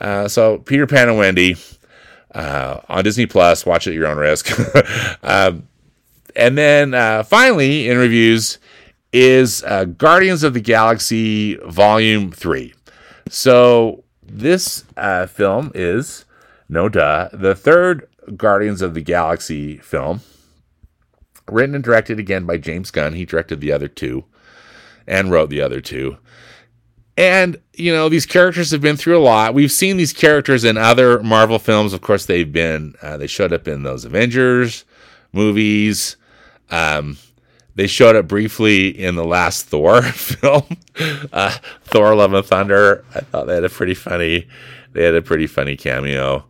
uh, 0.00 0.28
so 0.28 0.56
Peter 0.56 0.86
Pan 0.86 1.10
and 1.10 1.18
Wendy 1.18 1.56
uh, 2.34 2.80
on 2.88 3.04
Disney 3.04 3.26
Plus. 3.26 3.66
Watch 3.66 3.86
it 3.86 3.90
at 3.90 3.96
your 3.96 4.06
own 4.06 4.16
risk. 4.16 4.50
um, 5.22 5.68
and 6.34 6.56
then 6.56 7.24
finally, 7.24 7.90
in 7.90 7.98
reviews, 7.98 8.58
is 9.12 9.62
Guardians 9.98 10.42
of 10.42 10.54
the 10.54 10.60
Galaxy 10.60 11.56
Volume 11.66 12.32
Three. 12.32 12.72
So 13.28 14.04
this 14.22 14.84
film 15.28 15.70
is 15.74 16.25
no 16.68 16.88
duh. 16.88 17.28
The 17.32 17.54
third 17.54 18.08
Guardians 18.36 18.82
of 18.82 18.94
the 18.94 19.00
Galaxy 19.00 19.76
film, 19.78 20.20
written 21.50 21.74
and 21.74 21.84
directed 21.84 22.18
again 22.18 22.44
by 22.44 22.58
James 22.58 22.90
Gunn. 22.90 23.14
He 23.14 23.24
directed 23.24 23.60
the 23.60 23.72
other 23.72 23.88
two 23.88 24.24
and 25.06 25.30
wrote 25.30 25.50
the 25.50 25.60
other 25.60 25.80
two. 25.80 26.18
And, 27.16 27.58
you 27.72 27.92
know, 27.92 28.08
these 28.08 28.26
characters 28.26 28.72
have 28.72 28.82
been 28.82 28.96
through 28.96 29.16
a 29.16 29.22
lot. 29.22 29.54
We've 29.54 29.72
seen 29.72 29.96
these 29.96 30.12
characters 30.12 30.64
in 30.64 30.76
other 30.76 31.22
Marvel 31.22 31.58
films. 31.58 31.94
Of 31.94 32.02
course, 32.02 32.26
they've 32.26 32.52
been, 32.52 32.94
uh, 33.00 33.16
they 33.16 33.26
showed 33.26 33.54
up 33.54 33.66
in 33.66 33.84
those 33.84 34.04
Avengers 34.04 34.84
movies. 35.32 36.16
Um, 36.70 37.16
they 37.74 37.86
showed 37.86 38.16
up 38.16 38.26
briefly 38.26 38.88
in 38.88 39.14
the 39.14 39.24
last 39.24 39.66
Thor 39.68 40.02
film, 40.02 40.64
uh, 41.32 41.56
Thor: 41.84 42.14
Love 42.14 42.32
and 42.32 42.44
Thunder. 42.44 43.04
I 43.14 43.20
thought 43.20 43.46
they 43.46 43.54
had 43.54 43.64
a 43.64 43.68
pretty 43.68 43.94
funny, 43.94 44.48
they 44.92 45.04
had 45.04 45.14
a 45.14 45.22
pretty 45.22 45.46
funny 45.46 45.76
cameo. 45.76 46.46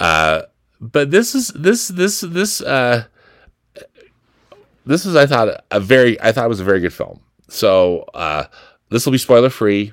Uh, 0.00 0.42
but 0.80 1.10
this 1.10 1.34
is 1.34 1.48
this 1.48 1.88
this 1.88 2.20
this 2.20 2.62
uh, 2.62 3.04
this 4.86 5.04
is 5.04 5.14
I 5.14 5.26
thought 5.26 5.62
a 5.70 5.78
very 5.78 6.20
I 6.20 6.32
thought 6.32 6.46
it 6.46 6.48
was 6.48 6.60
a 6.60 6.64
very 6.64 6.80
good 6.80 6.94
film. 6.94 7.20
So 7.48 8.06
uh, 8.14 8.44
this 8.88 9.04
will 9.04 9.12
be 9.12 9.18
spoiler 9.18 9.50
free, 9.50 9.92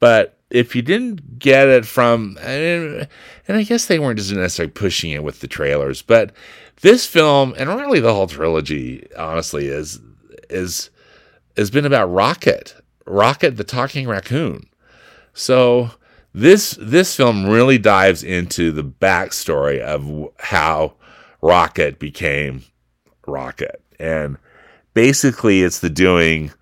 but 0.00 0.36
if 0.50 0.74
you 0.74 0.82
didn't 0.82 1.38
get 1.38 1.68
it 1.68 1.86
from 1.86 2.36
and, 2.40 3.08
and 3.46 3.56
I 3.56 3.62
guess 3.62 3.86
they 3.86 3.98
weren't 3.98 4.18
just 4.18 4.32
necessarily 4.32 4.72
pushing 4.72 5.12
it 5.12 5.22
with 5.22 5.40
the 5.40 5.48
trailers, 5.48 6.02
but 6.02 6.32
this 6.80 7.06
film 7.06 7.54
and 7.56 7.70
really 7.70 8.00
the 8.00 8.14
whole 8.14 8.26
trilogy, 8.26 9.06
honestly, 9.16 9.68
is 9.68 10.00
is 10.50 10.90
has 11.56 11.70
been 11.70 11.86
about 11.86 12.12
Rocket, 12.12 12.74
Rocket 13.06 13.56
the 13.56 13.64
talking 13.64 14.08
raccoon. 14.08 14.66
So 15.34 15.90
this 16.36 16.76
this 16.78 17.16
film 17.16 17.46
really 17.46 17.78
dives 17.78 18.22
into 18.22 18.70
the 18.70 18.84
backstory 18.84 19.80
of 19.80 20.28
how 20.38 20.92
Rocket 21.40 21.98
became 21.98 22.62
Rocket, 23.26 23.82
and 23.98 24.36
basically 24.92 25.62
it's 25.62 25.80
the 25.80 25.88
doing 25.88 26.52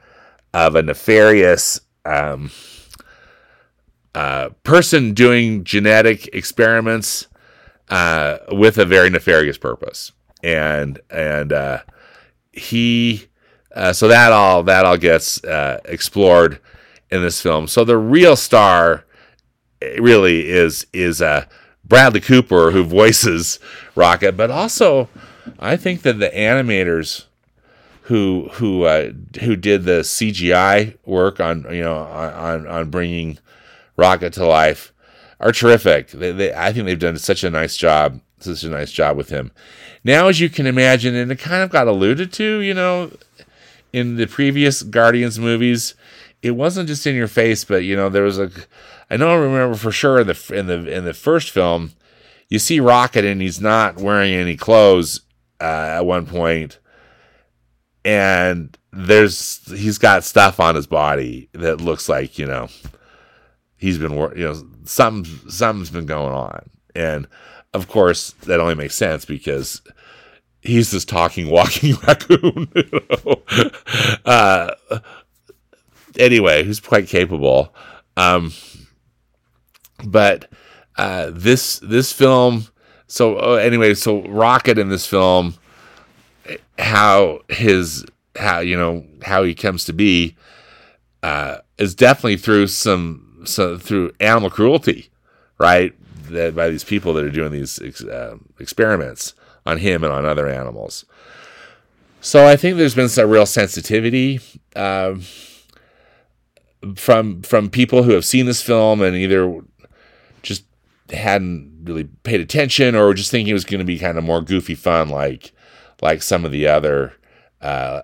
of 0.54 0.76
a 0.76 0.82
nefarious 0.82 1.80
um, 2.04 2.52
uh, 4.14 4.50
person 4.62 5.12
doing 5.12 5.64
genetic 5.64 6.28
experiments 6.32 7.26
uh, 7.88 8.38
with 8.52 8.78
a 8.78 8.84
very 8.84 9.10
nefarious 9.10 9.58
purpose, 9.58 10.12
and 10.44 11.00
and 11.10 11.52
uh, 11.52 11.78
he 12.52 13.26
uh, 13.74 13.92
so 13.92 14.06
that 14.06 14.30
all 14.30 14.62
that 14.62 14.84
all 14.84 14.96
gets 14.96 15.42
uh, 15.42 15.80
explored 15.84 16.60
in 17.10 17.22
this 17.22 17.40
film. 17.40 17.66
So 17.66 17.84
the 17.84 17.98
real 17.98 18.36
star 18.36 19.04
really 20.00 20.48
is 20.48 20.86
is 20.92 21.20
uh, 21.22 21.46
Bradley 21.84 22.20
Cooper 22.20 22.70
who 22.70 22.84
voices 22.84 23.58
Rocket, 23.94 24.36
but 24.36 24.50
also 24.50 25.08
I 25.58 25.76
think 25.76 26.02
that 26.02 26.18
the 26.18 26.30
animators 26.30 27.26
who 28.02 28.48
who 28.54 28.84
uh, 28.84 29.12
who 29.40 29.56
did 29.56 29.84
the 29.84 30.00
CGI 30.00 30.96
work 31.04 31.40
on 31.40 31.66
you 31.70 31.82
know 31.82 31.96
on 31.96 32.66
on 32.66 32.90
bringing 32.90 33.38
Rocket 33.96 34.32
to 34.34 34.46
life 34.46 34.92
are 35.40 35.52
terrific. 35.52 36.08
They, 36.08 36.32
they, 36.32 36.54
I 36.54 36.72
think 36.72 36.86
they've 36.86 36.98
done 36.98 37.18
such 37.18 37.44
a 37.44 37.50
nice 37.50 37.76
job, 37.76 38.20
such 38.40 38.64
a 38.64 38.68
nice 38.68 38.90
job 38.90 39.16
with 39.16 39.28
him. 39.28 39.52
Now, 40.02 40.28
as 40.28 40.40
you 40.40 40.48
can 40.48 40.66
imagine, 40.66 41.14
and 41.14 41.30
it 41.30 41.38
kind 41.38 41.62
of 41.62 41.70
got 41.70 41.86
alluded 41.86 42.32
to, 42.34 42.58
you 42.58 42.74
know, 42.74 43.10
in 43.92 44.16
the 44.16 44.26
previous 44.26 44.82
Guardians 44.82 45.38
movies, 45.38 45.94
it 46.44 46.50
wasn't 46.50 46.88
just 46.88 47.06
in 47.06 47.14
your 47.14 47.26
face, 47.26 47.64
but 47.64 47.84
you 47.84 47.96
know, 47.96 48.10
there 48.10 48.22
was 48.22 48.38
a. 48.38 48.50
I 49.10 49.14
I 49.14 49.34
remember 49.34 49.76
for 49.76 49.90
sure 49.90 50.20
in 50.20 50.26
the 50.26 50.50
in 50.52 50.66
the 50.66 50.94
in 50.94 51.04
the 51.06 51.14
first 51.14 51.50
film, 51.50 51.92
you 52.50 52.58
see 52.58 52.80
Rocket 52.80 53.24
and 53.24 53.40
he's 53.40 53.62
not 53.62 53.96
wearing 53.96 54.34
any 54.34 54.54
clothes 54.54 55.22
uh, 55.58 55.64
at 55.64 56.04
one 56.04 56.26
point, 56.26 56.78
and 58.04 58.76
there's 58.92 59.64
he's 59.72 59.96
got 59.96 60.22
stuff 60.22 60.60
on 60.60 60.74
his 60.74 60.86
body 60.86 61.48
that 61.52 61.80
looks 61.80 62.10
like 62.10 62.38
you 62.38 62.44
know 62.44 62.68
he's 63.78 63.96
been 63.96 64.12
you 64.12 64.44
know 64.44 64.66
something 64.84 65.50
something's 65.50 65.90
been 65.90 66.06
going 66.06 66.32
on 66.32 66.70
and 66.94 67.26
of 67.72 67.88
course 67.88 68.32
that 68.44 68.60
only 68.60 68.74
makes 68.74 68.94
sense 68.94 69.24
because 69.24 69.82
he's 70.62 70.92
this 70.92 71.04
talking 71.04 71.50
walking 71.50 71.94
raccoon 72.06 72.68
you 72.76 73.00
know? 73.24 73.42
uh, 74.24 74.70
anyway 76.18 76.64
who's 76.64 76.80
quite 76.80 77.08
capable 77.08 77.74
um, 78.16 78.52
but 80.04 80.50
uh, 80.96 81.30
this 81.32 81.78
this 81.80 82.12
film 82.12 82.66
so 83.06 83.36
uh, 83.36 83.54
anyway 83.56 83.94
so 83.94 84.22
rocket 84.24 84.78
in 84.78 84.88
this 84.88 85.06
film 85.06 85.54
how 86.78 87.40
his 87.48 88.04
how 88.36 88.60
you 88.60 88.76
know 88.76 89.04
how 89.22 89.42
he 89.42 89.54
comes 89.54 89.84
to 89.84 89.92
be 89.92 90.36
uh, 91.22 91.58
is 91.78 91.94
definitely 91.94 92.36
through 92.36 92.66
some 92.66 93.42
so 93.44 93.78
through 93.78 94.12
animal 94.20 94.50
cruelty, 94.50 95.10
right? 95.58 95.94
That 96.30 96.54
by 96.54 96.68
these 96.68 96.84
people 96.84 97.14
that 97.14 97.24
are 97.24 97.30
doing 97.30 97.52
these 97.52 97.80
uh, 98.04 98.36
experiments 98.58 99.34
on 99.66 99.78
him 99.78 100.04
and 100.04 100.12
on 100.12 100.24
other 100.24 100.48
animals. 100.48 101.04
So 102.20 102.46
I 102.46 102.56
think 102.56 102.76
there's 102.76 102.94
been 102.94 103.08
some 103.08 103.28
real 103.28 103.46
sensitivity 103.46 104.40
uh, 104.74 105.14
from 106.96 107.42
from 107.42 107.70
people 107.70 108.02
who 108.02 108.12
have 108.12 108.24
seen 108.24 108.46
this 108.46 108.62
film 108.62 109.02
and 109.02 109.16
either 109.16 109.60
just 110.42 110.64
hadn't 111.10 111.82
really 111.84 112.04
paid 112.04 112.40
attention 112.40 112.94
or 112.94 113.14
just 113.14 113.30
thinking 113.30 113.50
it 113.50 113.54
was 113.54 113.64
going 113.64 113.78
to 113.78 113.84
be 113.84 113.98
kind 113.98 114.18
of 114.18 114.24
more 114.24 114.40
goofy 114.40 114.74
fun, 114.74 115.08
like 115.08 115.52
like 116.02 116.22
some 116.22 116.44
of 116.44 116.52
the 116.52 116.66
other 116.66 117.14
uh, 117.60 118.02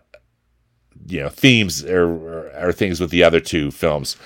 you 1.06 1.20
know 1.20 1.28
themes 1.28 1.84
or, 1.84 2.04
or, 2.06 2.52
or 2.68 2.72
things 2.72 3.00
with 3.00 3.10
the 3.10 3.24
other 3.24 3.40
two 3.40 3.70
films 3.70 4.16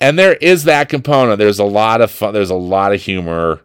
and 0.00 0.18
there 0.18 0.34
is 0.34 0.64
that 0.64 0.88
component. 0.88 1.38
There's 1.38 1.58
a 1.58 1.64
lot 1.64 2.00
of 2.00 2.10
fun. 2.10 2.34
There's 2.34 2.50
a 2.50 2.54
lot 2.54 2.92
of 2.92 3.00
humor, 3.00 3.60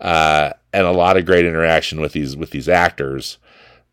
uh, 0.00 0.52
and 0.72 0.86
a 0.86 0.92
lot 0.92 1.16
of 1.16 1.26
great 1.26 1.44
interaction 1.44 2.00
with 2.00 2.12
these 2.12 2.36
with 2.36 2.50
these 2.50 2.68
actors. 2.68 3.38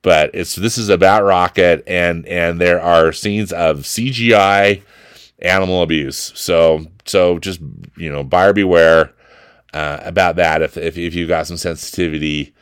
But 0.02 0.32
it's 0.34 0.56
this 0.56 0.78
is 0.78 0.90
about 0.90 1.24
Rocket, 1.24 1.84
and 1.88 2.26
and 2.28 2.60
there 2.60 2.82
are 2.82 3.12
scenes 3.12 3.52
of 3.52 3.82
CGI 3.82 4.82
animal 5.40 5.82
abuse. 5.82 6.32
So 6.36 6.86
so 7.06 7.40
just 7.40 7.60
you 7.98 8.12
know 8.12 8.24
buyer 8.24 8.54
beware 8.54 9.14
uh, 9.74 10.00
about 10.02 10.36
that. 10.38 10.62
If 10.62 10.78
if 10.78 10.98
if 10.98 11.14
you've 11.14 11.30
got 11.30 11.48
some 11.48 11.58
sensitivity, 11.58 12.54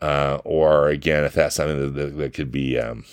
uh, 0.00 0.38
or 0.44 0.88
again 0.88 1.24
if 1.24 1.34
that's 1.34 1.56
something 1.56 1.78
that, 1.78 2.00
that, 2.00 2.18
that 2.18 2.34
could 2.34 2.50
be 2.50 2.78
um, 2.78 3.04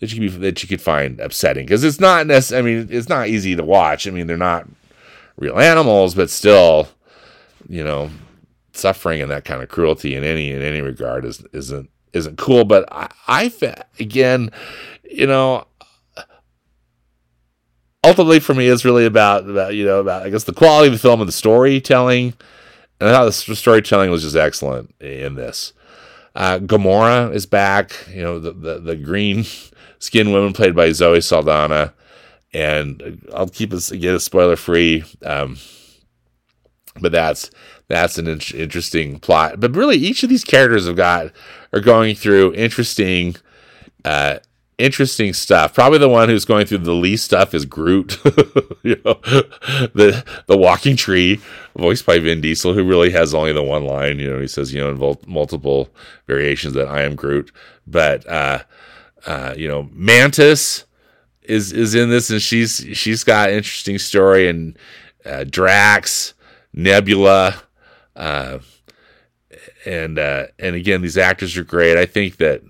that 0.00 0.12
you 0.12 0.20
could 0.20 0.40
be, 0.40 0.46
that 0.46 0.62
you 0.62 0.68
could 0.68 0.82
find 0.82 1.20
upsetting 1.20 1.66
because 1.66 1.84
it's 1.84 2.00
not 2.00 2.26
necessarily. 2.26 2.72
I 2.72 2.76
mean, 2.76 2.88
it's 2.90 3.08
not 3.08 3.28
easy 3.28 3.56
to 3.56 3.64
watch. 3.64 4.06
I 4.06 4.10
mean, 4.10 4.26
they're 4.26 4.36
not 4.36 4.68
real 5.36 5.58
animals, 5.58 6.14
but 6.14 6.30
still, 6.30 6.88
you 7.68 7.82
know, 7.82 8.10
suffering 8.72 9.22
and 9.22 9.30
that 9.30 9.44
kind 9.44 9.62
of 9.62 9.68
cruelty 9.68 10.14
in 10.14 10.24
any 10.24 10.52
in 10.52 10.62
any 10.62 10.80
regard 10.80 11.24
is 11.24 11.42
isn't 11.52 11.90
isn't 12.12 12.38
cool. 12.38 12.64
But 12.64 12.86
I, 12.92 13.08
I 13.26 13.52
again, 13.98 14.50
you 15.04 15.26
know, 15.26 15.66
ultimately 18.06 18.40
for 18.40 18.54
me, 18.54 18.68
it's 18.68 18.84
really 18.84 19.06
about 19.06 19.48
about 19.48 19.74
you 19.74 19.84
know 19.84 20.00
about 20.00 20.24
I 20.24 20.30
guess 20.30 20.44
the 20.44 20.52
quality 20.52 20.88
of 20.88 20.92
the 20.92 20.98
film 20.98 21.20
and 21.20 21.28
the 21.28 21.32
storytelling. 21.32 22.34
And 22.98 23.10
I 23.10 23.12
thought 23.12 23.24
the 23.24 23.56
storytelling 23.56 24.10
was 24.10 24.22
just 24.22 24.36
excellent 24.36 24.94
in 25.00 25.34
this. 25.34 25.72
Uh, 26.34 26.58
Gamora 26.58 27.34
is 27.34 27.46
back. 27.46 27.92
You 28.10 28.22
know, 28.22 28.38
the, 28.38 28.52
the, 28.52 28.78
the 28.78 28.96
green 28.96 29.44
skinned 29.98 30.32
woman 30.32 30.52
played 30.52 30.74
by 30.74 30.92
Zoe 30.92 31.20
Saldana. 31.20 31.92
And 32.54 33.26
I'll 33.34 33.48
keep 33.48 33.72
it 33.72 33.90
again 33.90 34.18
spoiler 34.18 34.56
free. 34.56 35.04
Um, 35.22 35.58
but 37.00 37.12
that's 37.12 37.50
that's 37.88 38.18
an 38.18 38.26
in- 38.26 38.40
interesting 38.54 39.18
plot. 39.18 39.60
But 39.60 39.76
really, 39.76 39.96
each 39.96 40.22
of 40.22 40.28
these 40.28 40.44
characters 40.44 40.86
have 40.86 40.96
got 40.96 41.32
are 41.72 41.80
going 41.80 42.14
through 42.14 42.54
interesting, 42.54 43.36
uh, 44.04 44.38
interesting 44.78 45.32
stuff. 45.32 45.74
Probably 45.74 45.98
the 45.98 46.08
one 46.08 46.28
who's 46.28 46.44
going 46.44 46.66
through 46.66 46.78
the 46.78 46.92
least 46.92 47.24
stuff 47.24 47.54
is 47.54 47.64
Groot, 47.64 48.18
you 48.82 49.00
know, 49.04 49.14
the 49.94 50.24
the 50.46 50.56
walking 50.56 50.96
tree, 50.96 51.40
voiced 51.76 52.06
by 52.06 52.18
Vin 52.18 52.40
Diesel, 52.40 52.74
who 52.74 52.84
really 52.84 53.10
has 53.10 53.34
only 53.34 53.52
the 53.52 53.62
one 53.62 53.84
line. 53.84 54.18
You 54.18 54.32
know, 54.32 54.40
he 54.40 54.48
says, 54.48 54.72
you 54.72 54.80
know, 54.80 54.90
in 54.90 55.16
multiple 55.26 55.88
variations 56.26 56.74
that 56.74 56.88
I 56.88 57.02
am 57.02 57.14
Groot. 57.14 57.50
But 57.86 58.28
uh, 58.28 58.62
uh, 59.26 59.54
you 59.56 59.68
know, 59.68 59.88
Mantis 59.92 60.84
is 61.42 61.72
is 61.72 61.94
in 61.94 62.10
this, 62.10 62.30
and 62.30 62.42
she's 62.42 62.84
she's 62.92 63.24
got 63.24 63.50
interesting 63.50 63.98
story, 63.98 64.48
and 64.48 64.78
uh, 65.24 65.44
Drax, 65.44 66.34
Nebula, 66.72 67.62
uh, 68.14 68.58
and 69.84 70.18
uh, 70.18 70.46
and 70.58 70.76
again, 70.76 71.02
these 71.02 71.18
actors 71.18 71.56
are 71.56 71.64
great. 71.64 71.96
I 71.96 72.06
think 72.06 72.36
that 72.36 72.62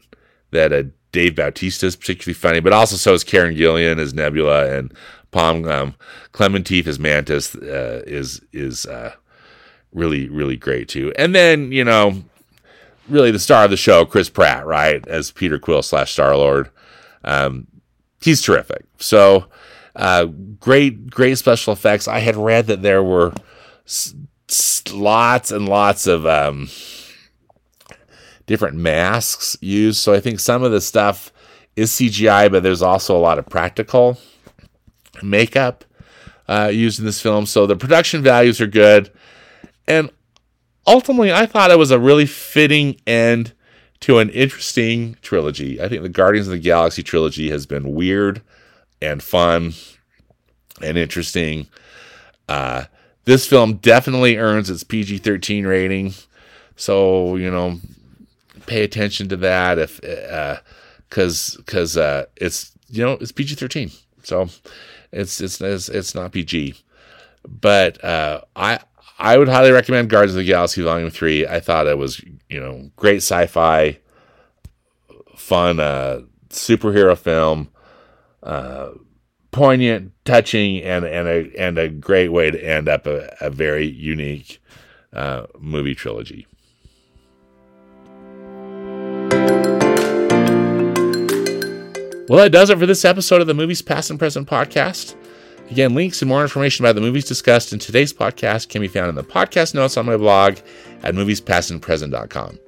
that 0.52 0.72
uh, 0.72 0.84
Dave 1.16 1.34
Bautista 1.34 1.86
is 1.86 1.96
particularly 1.96 2.34
funny, 2.34 2.60
but 2.60 2.74
also 2.74 2.94
so 2.96 3.14
is 3.14 3.24
Karen 3.24 3.56
Gillan 3.56 3.98
as 3.98 4.12
Nebula, 4.12 4.70
and 4.70 4.92
Pom 5.30 5.64
um, 5.64 5.94
Klementieff 6.32 6.86
as 6.86 6.98
Mantis 6.98 7.54
uh, 7.54 8.02
is 8.06 8.42
is 8.52 8.84
uh, 8.84 9.14
really 9.94 10.28
really 10.28 10.56
great 10.56 10.90
too. 10.90 11.14
And 11.16 11.34
then 11.34 11.72
you 11.72 11.84
know 11.84 12.22
really 13.08 13.30
the 13.30 13.38
star 13.38 13.64
of 13.64 13.70
the 13.70 13.78
show, 13.78 14.04
Chris 14.04 14.28
Pratt, 14.28 14.66
right, 14.66 15.06
as 15.08 15.30
Peter 15.30 15.58
Quill 15.58 15.82
slash 15.82 16.12
Star 16.12 16.36
Lord. 16.36 16.68
Um, 17.24 17.66
he's 18.20 18.42
terrific. 18.42 18.84
So, 18.98 19.46
uh, 19.94 20.26
great, 20.60 21.08
great 21.08 21.38
special 21.38 21.72
effects. 21.72 22.08
I 22.08 22.18
had 22.18 22.36
read 22.36 22.66
that 22.66 22.82
there 22.82 23.02
were 23.02 23.32
s- 23.86 24.14
s- 24.50 24.82
lots 24.92 25.50
and 25.50 25.66
lots 25.68 26.06
of 26.06 26.26
um, 26.26 26.68
different 28.47 28.76
masks 28.76 29.57
used. 29.61 29.99
So 29.99 30.14
I 30.14 30.20
think 30.20 30.40
some 30.40 30.62
of 30.62 30.72
the 30.72 30.80
stuff 30.80 31.32
is 31.74 31.90
CGI, 31.90 32.51
but 32.51 32.62
there's 32.62 32.82
also 32.82 33.16
a 33.16 33.18
lot 33.18 33.38
of 33.38 33.47
practical 33.47 34.18
makeup 35.22 35.84
uh, 36.49 36.70
used 36.72 36.99
in 36.99 37.05
this 37.05 37.20
film. 37.20 37.47
So 37.47 37.66
the 37.66 37.76
production 37.76 38.22
values 38.22 38.61
are 38.61 38.66
good. 38.66 39.11
And 39.86 40.11
ultimately, 40.86 41.32
I 41.32 41.47
thought 41.47 41.70
it 41.70 41.78
was 41.78 41.90
a 41.90 41.99
really 41.99 42.26
fitting 42.26 43.01
end 43.07 43.53
to 44.01 44.18
an 44.18 44.30
interesting 44.30 45.16
trilogy. 45.22 45.80
I 45.80 45.88
think 45.88 46.03
the 46.03 46.09
Guardians 46.09 46.49
of 46.49 46.53
the 46.53 46.59
Galaxy 46.59 47.03
trilogy 47.03 47.51
has 47.51 47.66
been 47.66 47.94
weird 47.94 48.42
and 49.01 49.22
fun 49.22 49.74
and 50.82 50.99
interesting. 50.99 51.68
Uh, 52.49 52.84
this 53.24 53.47
film 53.47 53.74
definitely 53.76 54.36
earns 54.36 54.70
its 54.70 54.84
PG 54.84 55.18
13 55.18 55.66
rating. 55.66 56.14
So, 56.76 57.36
you 57.36 57.51
know, 57.51 57.80
pay 58.66 58.82
attention 58.82 59.28
to 59.28 59.36
that 59.38 59.78
if, 59.78 60.00
because, 60.00 61.56
uh, 61.56 61.58
because, 61.58 61.96
uh, 61.96 62.26
it's, 62.36 62.72
you 62.88 63.04
know, 63.04 63.12
it's 63.12 63.32
PG 63.32 63.54
13. 63.54 63.90
So 64.22 64.48
it's, 65.12 65.40
it's, 65.40 65.60
it's, 65.60 66.14
not 66.14 66.32
PG. 66.32 66.74
But, 67.46 68.02
uh, 68.04 68.42
I, 68.54 68.80
I 69.18 69.38
would 69.38 69.48
highly 69.48 69.70
recommend 69.70 70.10
Guardians 70.10 70.34
of 70.34 70.38
the 70.38 70.44
Galaxy 70.44 70.82
Volume 70.82 71.10
3. 71.10 71.46
I 71.46 71.60
thought 71.60 71.86
it 71.86 71.98
was, 71.98 72.22
you 72.48 72.60
know, 72.60 72.90
great 72.96 73.18
sci 73.18 73.46
fi, 73.46 73.98
fun, 75.36 75.80
uh, 75.80 76.22
superhero 76.50 77.16
film. 77.16 77.70
Uh, 78.42 78.90
poignant, 79.56 80.12
touching, 80.26 80.82
and 80.82 81.04
and 81.04 81.26
a 81.26 81.50
and 81.58 81.78
a 81.78 81.88
great 81.88 82.28
way 82.28 82.50
to 82.50 82.62
end 82.62 82.88
up 82.88 83.06
a, 83.06 83.34
a 83.40 83.48
very 83.48 83.86
unique 83.86 84.62
uh, 85.14 85.46
movie 85.58 85.94
trilogy. 85.94 86.46
Well, 92.29 92.41
that 92.41 92.51
does 92.51 92.70
it 92.70 92.79
for 92.79 92.87
this 92.87 93.05
episode 93.05 93.41
of 93.41 93.47
the 93.47 93.55
Movies 93.55 93.83
Past 93.83 94.11
and 94.11 94.18
Present 94.18 94.49
podcast. 94.49 95.14
Again, 95.70 95.95
links 95.95 96.22
and 96.22 96.29
more 96.29 96.43
information 96.43 96.85
about 96.85 96.97
the 96.97 97.01
movies 97.01 97.24
discussed 97.24 97.72
in 97.72 97.79
today's 97.79 98.12
podcast 98.12 98.68
can 98.68 98.83
be 98.83 98.89
found 98.89 99.09
in 99.09 99.14
the 99.14 99.22
podcast 99.22 99.74
notes 99.74 99.97
on 99.97 100.07
my 100.07 100.16
blog 100.16 100.57
at 101.05 101.14
moviespastandpresent.com. 101.14 102.59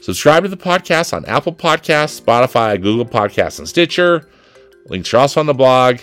Subscribe 0.00 0.44
to 0.44 0.48
the 0.48 0.56
podcast 0.56 1.12
on 1.12 1.26
Apple 1.26 1.54
Podcasts, 1.54 2.18
Spotify, 2.18 2.80
Google 2.80 3.04
Podcasts, 3.04 3.58
and 3.58 3.68
Stitcher. 3.68 4.26
Links 4.86 5.12
are 5.12 5.18
also 5.18 5.38
on 5.38 5.46
the 5.46 5.52
blog. 5.52 5.98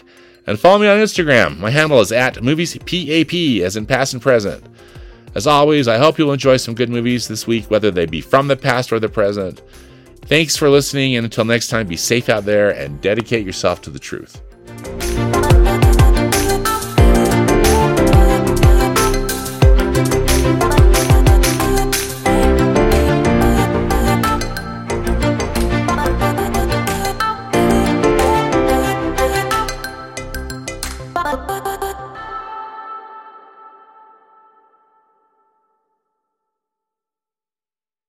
And 0.46 0.60
follow 0.60 0.78
me 0.78 0.88
on 0.88 1.00
Instagram. 1.00 1.58
My 1.58 1.72
handle 1.72 2.02
is 2.02 2.12
at 2.12 2.36
moviespap, 2.36 3.62
as 3.64 3.76
in 3.76 3.88
past 3.88 4.14
and 4.14 4.22
present. 4.22 4.64
As 5.34 5.48
always, 5.48 5.88
I 5.88 5.98
hope 5.98 6.20
you'll 6.20 6.34
enjoy 6.34 6.58
some 6.58 6.76
good 6.76 6.90
movies 6.90 7.28
this 7.28 7.48
week, 7.48 7.72
whether 7.72 7.90
they 7.90 8.06
be 8.06 8.22
from 8.22 8.48
the 8.48 8.58
past 8.58 8.94
or 8.94 9.00
the 9.00 9.10
present. 9.10 9.60
Thanks 10.32 10.56
for 10.56 10.70
listening, 10.70 11.18
and 11.18 11.26
until 11.26 11.44
next 11.44 11.68
time, 11.68 11.88
be 11.88 11.98
safe 11.98 12.30
out 12.30 12.46
there 12.46 12.70
and 12.70 13.02
dedicate 13.02 13.46
yourself 13.46 13.82
to 13.82 13.90
the 13.90 14.00
truth. 14.00 14.42